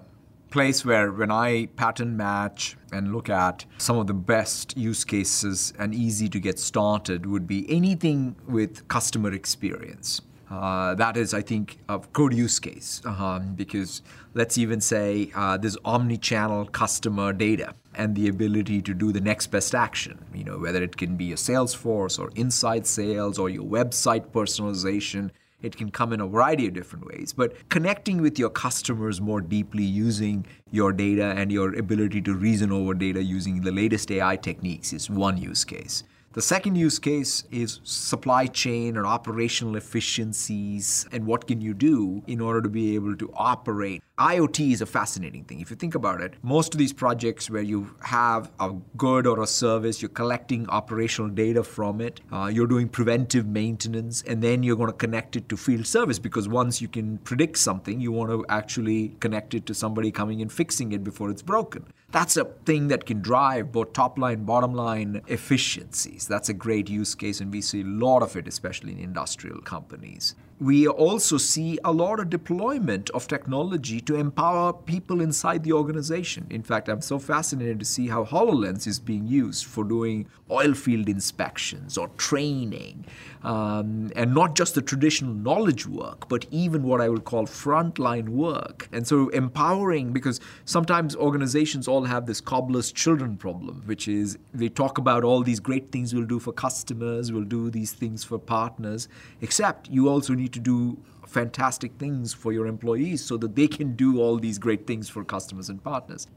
place 0.49 0.83
where 0.83 1.11
when 1.11 1.31
I 1.31 1.67
pattern 1.75 2.17
match 2.17 2.75
and 2.91 3.13
look 3.13 3.29
at 3.29 3.65
some 3.77 3.97
of 3.97 4.07
the 4.07 4.13
best 4.13 4.77
use 4.77 5.03
cases 5.03 5.73
and 5.77 5.93
easy 5.93 6.29
to 6.29 6.39
get 6.39 6.59
started 6.59 7.25
would 7.25 7.47
be 7.47 7.69
anything 7.69 8.35
with 8.47 8.87
customer 8.87 9.31
experience. 9.33 10.21
Uh, 10.49 10.95
that 10.95 11.15
is, 11.15 11.33
I 11.33 11.41
think, 11.41 11.77
a 11.89 12.01
good 12.11 12.33
use 12.33 12.59
case 12.59 13.01
um, 13.05 13.53
because 13.53 14.01
let's 14.33 14.57
even 14.57 14.81
say 14.81 15.31
uh, 15.35 15.57
this 15.57 15.77
omni-channel 15.85 16.65
customer 16.67 17.33
data 17.33 17.75
and 17.93 18.15
the 18.15 18.27
ability 18.29 18.81
to 18.81 18.93
do 18.95 19.11
the 19.11 19.21
next 19.21 19.47
best 19.47 19.75
action. 19.75 20.25
You 20.33 20.45
know, 20.45 20.57
whether 20.57 20.81
it 20.81 20.97
can 20.97 21.17
be 21.17 21.31
a 21.31 21.35
Salesforce 21.35 22.17
or 22.17 22.31
inside 22.35 22.87
sales 22.87 23.37
or 23.37 23.49
your 23.49 23.65
website 23.65 24.31
personalization 24.31 25.29
it 25.61 25.75
can 25.75 25.91
come 25.91 26.13
in 26.13 26.21
a 26.21 26.27
variety 26.27 26.67
of 26.67 26.73
different 26.73 27.05
ways. 27.05 27.33
But 27.33 27.69
connecting 27.69 28.21
with 28.21 28.39
your 28.39 28.49
customers 28.49 29.19
more 29.19 29.41
deeply 29.41 29.83
using 29.83 30.45
your 30.71 30.93
data 30.93 31.33
and 31.35 31.51
your 31.51 31.77
ability 31.77 32.21
to 32.21 32.33
reason 32.33 32.71
over 32.71 32.93
data 32.93 33.21
using 33.23 33.61
the 33.61 33.71
latest 33.71 34.11
AI 34.11 34.35
techniques 34.35 34.93
is 34.93 35.09
one 35.09 35.37
use 35.37 35.65
case. 35.65 36.03
The 36.33 36.43
second 36.43 36.75
use 36.75 36.99
case 36.99 37.43
is 37.49 37.79
supply 37.83 38.45
chain 38.45 38.95
or 38.95 39.05
operational 39.05 39.75
efficiencies 39.75 41.07
and 41.11 41.25
what 41.25 41.47
can 41.47 41.59
you 41.59 41.73
do 41.73 42.21
in 42.27 42.39
order 42.39 42.61
to 42.61 42.69
be 42.69 42.93
able 42.93 43.15
to 43.15 43.31
operate. 43.33 44.03
IoT 44.19 44.73
is 44.73 44.81
a 44.81 44.85
fascinating 44.85 45.45
thing. 45.45 45.61
If 45.61 45.69
you 45.69 45.77
think 45.77 45.95
about 45.95 46.19
it, 46.19 46.33
most 46.43 46.73
of 46.73 46.77
these 46.77 46.91
projects 46.91 47.49
where 47.49 47.61
you 47.61 47.95
have 48.01 48.51
a 48.59 48.73
good 48.97 49.25
or 49.25 49.41
a 49.41 49.47
service, 49.47 50.01
you're 50.01 50.09
collecting 50.09 50.67
operational 50.67 51.29
data 51.29 51.63
from 51.63 52.01
it, 52.01 52.19
uh, 52.29 52.51
you're 52.53 52.67
doing 52.67 52.89
preventive 52.89 53.47
maintenance, 53.47 54.21
and 54.23 54.43
then 54.43 54.61
you're 54.61 54.75
going 54.75 54.91
to 54.91 54.97
connect 54.97 55.37
it 55.37 55.47
to 55.47 55.55
field 55.55 55.87
service 55.87 56.19
because 56.19 56.49
once 56.49 56.81
you 56.81 56.89
can 56.89 57.17
predict 57.19 57.57
something, 57.57 58.01
you 58.01 58.11
want 58.11 58.29
to 58.29 58.45
actually 58.49 59.15
connect 59.21 59.53
it 59.53 59.65
to 59.67 59.73
somebody 59.73 60.11
coming 60.11 60.41
and 60.41 60.51
fixing 60.51 60.91
it 60.91 61.01
before 61.01 61.29
it's 61.29 61.41
broken. 61.41 61.85
That's 62.11 62.35
a 62.35 62.43
thing 62.43 62.89
that 62.89 63.05
can 63.05 63.21
drive 63.21 63.71
both 63.71 63.93
top 63.93 64.17
line, 64.17 64.43
bottom 64.43 64.73
line 64.73 65.21
efficiencies. 65.27 66.27
That's 66.27 66.49
a 66.49 66.53
great 66.53 66.89
use 66.89 67.15
case, 67.15 67.39
and 67.39 67.53
we 67.53 67.61
see 67.61 67.81
a 67.81 67.85
lot 67.85 68.21
of 68.21 68.35
it, 68.35 68.49
especially 68.49 68.91
in 68.91 68.99
industrial 68.99 69.61
companies. 69.61 70.35
We 70.59 70.87
also 70.87 71.37
see 71.37 71.79
a 71.85 71.91
lot 71.91 72.19
of 72.19 72.29
deployment 72.29 73.09
of 73.11 73.27
technology 73.27 74.01
to 74.01 74.15
empower 74.15 74.73
people 74.73 75.21
inside 75.21 75.63
the 75.63 75.71
organization. 75.71 76.45
In 76.49 76.63
fact, 76.63 76.89
I'm 76.89 77.01
so 77.01 77.17
fascinated 77.17 77.79
to 77.79 77.85
see 77.85 78.09
how 78.09 78.25
HoloLens 78.25 78.85
is 78.85 78.99
being 78.99 79.25
used 79.25 79.65
for 79.65 79.85
doing 79.85 80.27
oil 80.51 80.73
field 80.73 81.07
inspections 81.07 81.97
or 81.97 82.09
training, 82.17 83.05
um, 83.43 84.11
and 84.15 84.33
not 84.33 84.55
just 84.55 84.75
the 84.75 84.81
traditional 84.81 85.33
knowledge 85.33 85.85
work, 85.85 86.27
but 86.27 86.45
even 86.51 86.83
what 86.83 86.99
I 86.99 87.07
would 87.07 87.23
call 87.23 87.45
frontline 87.45 88.29
work. 88.29 88.89
And 88.91 89.07
so 89.07 89.29
empowering, 89.29 90.11
because 90.11 90.41
sometimes 90.65 91.15
organizations 91.15 91.87
all 91.87 92.03
have 92.03 92.25
this 92.25 92.41
cobbler's 92.41 92.91
children 92.91 93.37
problem, 93.37 93.83
which 93.85 94.07
is 94.07 94.37
they 94.53 94.69
talk 94.69 94.97
about 94.97 95.23
all 95.23 95.41
these 95.41 95.59
great 95.59 95.91
things 95.91 96.13
we'll 96.13 96.25
do 96.25 96.39
for 96.39 96.51
customers, 96.51 97.31
we'll 97.31 97.43
do 97.43 97.69
these 97.69 97.93
things 97.93 98.23
for 98.23 98.37
partners, 98.39 99.07
except 99.41 99.87
you 99.87 100.09
also 100.09 100.33
need 100.33 100.48
to 100.53 100.59
do 100.59 100.97
fantastic 101.29 101.93
things 101.99 102.33
for 102.33 102.51
your 102.51 102.65
employees 102.65 103.23
so 103.23 103.37
that 103.37 103.55
they 103.55 103.67
can 103.67 103.95
do 103.95 104.19
all 104.19 104.37
these 104.37 104.57
great 104.57 104.87
things 104.87 105.07
for 105.07 105.23
customers 105.23 105.69
and 105.69 105.83
partners. 105.83 106.27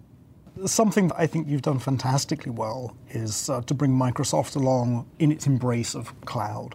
Something 0.66 1.08
that 1.08 1.18
I 1.18 1.26
think 1.26 1.48
you've 1.48 1.62
done 1.62 1.78
fantastically 1.78 2.52
well 2.52 2.94
is 3.10 3.48
uh, 3.48 3.62
to 3.62 3.74
bring 3.74 3.92
Microsoft 3.92 4.54
along 4.54 5.08
in 5.18 5.32
its 5.32 5.46
embrace 5.46 5.94
of 5.94 6.18
cloud. 6.26 6.74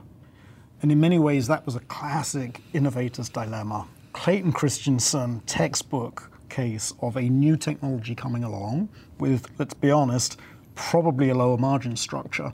And 0.82 0.92
in 0.92 1.00
many 1.00 1.20
ways, 1.20 1.48
that 1.48 1.66
was 1.66 1.76
a 1.76 1.80
classic 1.82 2.62
innovator's 2.74 3.30
dilemma. 3.30 3.88
Clayton 4.14 4.52
Christensen 4.52 5.42
textbook 5.42 6.32
case 6.50 6.94
of 7.02 7.18
a 7.18 7.22
new 7.22 7.56
technology 7.56 8.16
coming 8.16 8.44
along 8.44 8.90
with, 9.20 9.48
let's 9.60 9.76
be 9.76 9.92
honest, 9.92 10.40
probably 10.74 11.30
a 11.30 11.36
lower 11.36 11.58
margin 11.58 11.96
structure 11.96 12.52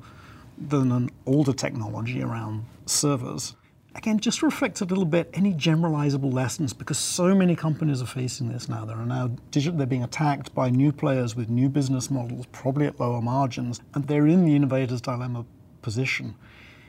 than 0.58 0.92
an 0.92 1.10
older 1.26 1.54
technology 1.54 2.22
around 2.22 2.66
servers 2.86 3.56
again, 3.96 4.20
just 4.20 4.42
reflect 4.42 4.82
a 4.82 4.86
little 4.86 5.06
bit 5.06 5.30
any 5.34 5.54
generalizable 5.54 6.34
lessons 6.34 6.74
because 6.74 6.98
so 6.98 7.36
many 7.36 7.56
companies 7.56 8.02
are 8.02 8.08
facing 8.08 8.52
this 8.52 8.68
now. 8.68 8.86
They 8.86 8.94
are 8.94 9.06
now 9.06 9.32
digital, 9.52 9.78
they're 9.78 9.88
being 9.88 10.04
attacked 10.04 10.54
by 10.56 10.70
new 10.70 10.92
players 10.92 11.36
with 11.36 11.50
new 11.50 11.70
business 11.70 12.10
models, 12.10 12.46
probably 12.52 12.88
at 12.88 13.00
lower 13.00 13.22
margins, 13.22 13.82
and 13.94 14.08
they're 14.08 14.28
in 14.28 14.46
the 14.46 14.56
innovator's 14.56 15.02
dilemma 15.02 15.46
position. 15.82 16.36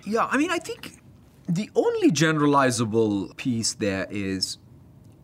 Yeah, 0.05 0.27
I 0.31 0.37
mean, 0.37 0.51
I 0.51 0.59
think 0.59 0.99
the 1.49 1.71
only 1.75 2.11
generalizable 2.11 3.37
piece 3.37 3.75
there 3.75 4.07
is 4.11 4.59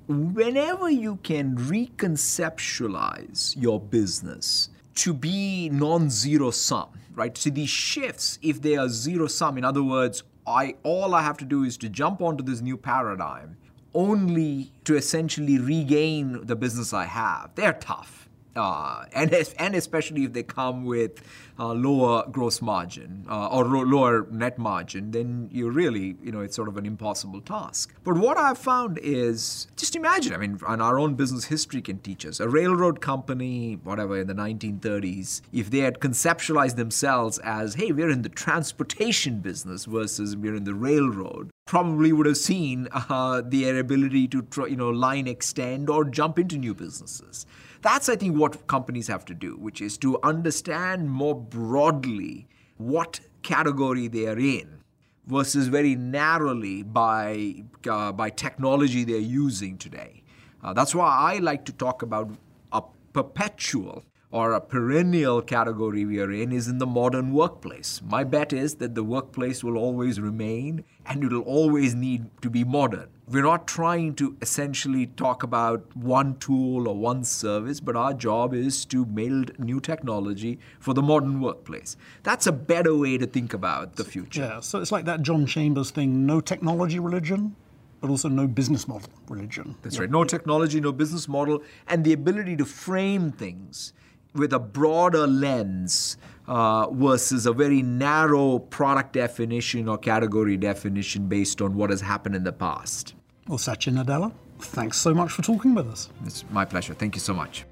whenever 0.09 0.91
you 0.91 1.17
can 1.23 1.57
reconceptualize 1.57 3.55
your 3.61 3.81
business 3.81 4.71
to 4.97 5.15
be 5.15 5.69
non 5.71 6.11
zero 6.11 6.51
sum, 6.51 6.89
right? 7.15 7.39
So 7.39 7.49
these 7.51 7.71
shifts, 7.71 8.39
if 8.43 8.61
they 8.61 8.77
are 8.77 8.89
zero 8.89 9.29
sum, 9.29 9.57
in 9.57 9.65
other 9.65 9.83
words, 9.83 10.25
I 10.51 10.75
all 10.83 11.15
I 11.15 11.23
have 11.23 11.39
to 11.39 11.45
do 11.45 11.65
is 11.65 11.77
to 11.79 11.89
jump 11.89 12.21
onto 12.21 12.45
this 12.45 12.61
new 12.61 12.77
paradigm 12.77 13.57
only 13.95 14.73
to 14.85 14.97
essentially 14.97 15.59
regain 15.59 16.47
the 16.47 16.57
business 16.57 16.93
I 16.93 17.07
have. 17.07 17.51
They're 17.55 17.73
tough. 17.73 18.29
Uh, 18.57 19.05
and, 19.13 19.33
and 19.59 19.75
especially 19.75 20.25
if 20.25 20.33
they 20.33 20.43
come 20.43 20.85
with 20.85 21.23
uh, 21.59 21.73
lower 21.73 22.25
gross 22.31 22.61
margin 22.61 23.25
uh, 23.29 23.49
or 23.49 23.65
ro- 23.65 23.83
lower 23.83 24.27
net 24.31 24.59
margin, 24.59 25.11
then 25.13 25.49
you 25.53 25.71
really, 25.71 26.17
you 26.23 26.33
know, 26.33 26.41
it's 26.41 26.57
sort 26.57 26.69
of 26.69 26.77
an 26.77 26.87
impossible 26.87 27.41
task. 27.41 27.95
But 28.03 28.17
what 28.17 28.37
I've 28.37 28.59
found 28.59 28.99
is 29.03 29.69
just 29.77 29.95
imagine, 29.95 30.35
I 30.35 30.39
mean, 30.39 30.59
and 30.67 30.83
our 30.83 30.99
own 30.99 31.15
business 31.15 31.45
history 31.45 31.83
can 31.83 31.99
teach 31.99 32.27
us. 32.27 32.41
A 32.41 32.49
railroad 32.49 33.01
company, 33.01 33.79
whatever, 33.85 34.19
in 34.19 34.27
the 34.27 34.35
1930s, 34.35 35.43
if 35.53 35.71
they 35.71 35.79
had 35.79 36.01
conceptualized 36.01 36.77
themselves 36.77 37.39
as, 37.41 37.75
hey, 37.75 37.93
we're 37.93 38.11
in 38.11 38.23
the 38.23 38.29
transportation 38.29 39.41
business 39.41 39.85
versus 39.85 40.37
we're 40.37 40.57
in 40.57 40.65
the 40.65 40.75
railroad, 40.75 41.51
probably 41.71 42.13
would 42.13 42.27
have 42.27 42.37
seen 42.37 42.89
uh, 42.91 43.41
their 43.47 43.79
ability 43.79 44.27
to, 44.27 44.45
you 44.69 44.75
know, 44.75 44.91
line 44.91 45.29
extend 45.29 45.89
or 45.89 46.05
jump 46.05 46.37
into 46.37 46.59
new 46.59 46.75
businesses. 46.75 47.47
That's, 47.81 48.09
I 48.09 48.17
think, 48.17 48.37
what 48.37 48.67
companies 48.67 49.07
have 49.07 49.25
to 49.27 49.35
do, 49.35 49.57
which 49.57 49.81
is 49.81 49.97
to 49.99 50.21
understand 50.25 51.09
more 51.09 51.37
broadly 51.37 52.49
what 52.77 53.21
category 53.43 54.09
they 54.09 54.27
are 54.27 54.37
in 54.37 54.81
versus 55.29 55.69
very 55.69 55.95
narrowly 55.95 56.83
by, 56.83 57.63
uh, 57.89 58.11
by 58.11 58.31
technology 58.31 59.05
they're 59.05 59.19
using 59.19 59.79
today. 59.79 60.25
Uh, 60.65 60.73
that's 60.73 60.93
why 60.93 61.07
I 61.07 61.39
like 61.39 61.65
to 61.67 61.73
talk 61.73 62.03
about 62.03 62.33
a 62.73 62.83
perpetual 63.13 64.03
or 64.33 64.53
a 64.53 64.61
perennial 64.61 65.43
category 65.43 66.05
we 66.05 66.21
are 66.21 66.31
in 66.31 66.53
is 66.53 66.69
in 66.69 66.79
the 66.79 66.87
modern 66.87 67.33
workplace. 67.33 68.01
My 68.05 68.23
bet 68.23 68.53
is 68.53 68.77
that 68.77 68.95
the 68.95 69.03
workplace 69.03 69.65
will 69.65 69.77
always 69.77 70.21
remain 70.21 70.85
and 71.05 71.25
it 71.25 71.33
will 71.33 71.43
always 71.43 71.95
need 71.95 72.31
to 72.43 72.49
be 72.49 72.63
modern. 72.63 73.09
We're 73.27 73.43
not 73.43 73.67
trying 73.67 74.15
to 74.17 74.37
essentially 74.41 75.07
talk 75.07 75.43
about 75.43 75.97
one 75.97 76.37
tool 76.39 76.89
or 76.89 76.97
one 76.97 77.25
service, 77.25 77.81
but 77.81 77.97
our 77.97 78.13
job 78.13 78.55
is 78.55 78.85
to 78.87 79.05
build 79.05 79.57
new 79.59 79.81
technology 79.81 80.59
for 80.79 80.95
the 80.95 81.03
modern 81.03 81.41
workplace. 81.41 81.97
That's 82.23 82.47
a 82.47 82.53
better 82.53 82.95
way 82.97 83.19
to 83.19 83.27
think 83.27 83.53
about 83.55 83.97
the 83.97 84.05
future. 84.05 84.43
Yeah, 84.43 84.61
so 84.61 84.81
it's 84.81 84.93
like 84.93 85.05
that 85.05 85.23
John 85.23 85.47
Chambers 85.47 85.91
thing 85.91 86.27
no 86.27 86.41
technology 86.41 86.99
religion, 86.99 87.55
but 88.01 88.11
also 88.11 88.29
no 88.29 88.47
business 88.47 88.89
model 88.89 89.11
religion. 89.29 89.77
That's 89.83 89.99
right. 89.99 90.11
No 90.11 90.25
technology, 90.25 90.81
no 90.81 90.91
business 90.91 91.29
model, 91.29 91.63
and 91.87 92.05
the 92.05 92.13
ability 92.13 92.57
to 92.57 92.65
frame 92.65 93.31
things 93.31 93.93
with 94.35 94.53
a 94.53 94.59
broader 94.59 95.27
lens 95.27 96.17
uh, 96.47 96.91
versus 96.91 97.47
a 97.47 97.53
very 97.53 97.83
narrow 97.83 98.59
product 98.59 99.13
definition 99.13 99.89
or 99.89 99.99
category 99.99 100.57
definition 100.57 101.27
based 101.27 101.61
on 101.61 101.75
what 101.75 101.91
has 101.91 102.01
happened 102.01 102.35
in 102.35 102.45
the 102.45 102.53
past. 102.53 103.15
Well, 103.49 103.59
Satya 103.59 103.93
Nadella, 103.93 104.33
thanks 104.59 104.97
so 104.97 105.15
much 105.15 105.33
for 105.33 105.43
talking 105.43 105.75
with 105.75 105.89
us. 105.89 106.11
It's 106.25 106.45
my 106.51 106.65
pleasure. 106.65 106.95
Thank 106.95 107.15
you 107.15 107.21
so 107.21 107.35
much. 107.35 107.65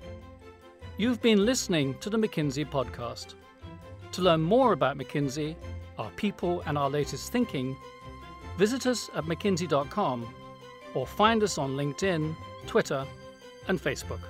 You've 0.96 1.22
been 1.22 1.44
listening 1.44 1.94
to 2.00 2.10
the 2.10 2.18
McKinsey 2.18 2.68
podcast. 2.68 3.34
To 4.12 4.22
learn 4.22 4.40
more 4.40 4.72
about 4.72 4.96
McKinsey, 4.96 5.54
our 5.98 6.10
people, 6.12 6.62
and 6.66 6.78
our 6.78 6.88
latest 6.88 7.30
thinking, 7.30 7.76
visit 8.56 8.86
us 8.86 9.10
at 9.14 9.24
mckinsey.com 9.24 10.34
or 10.94 11.06
find 11.06 11.42
us 11.42 11.58
on 11.58 11.76
LinkedIn, 11.76 12.34
Twitter, 12.66 13.06
and 13.68 13.80
Facebook. 13.80 14.20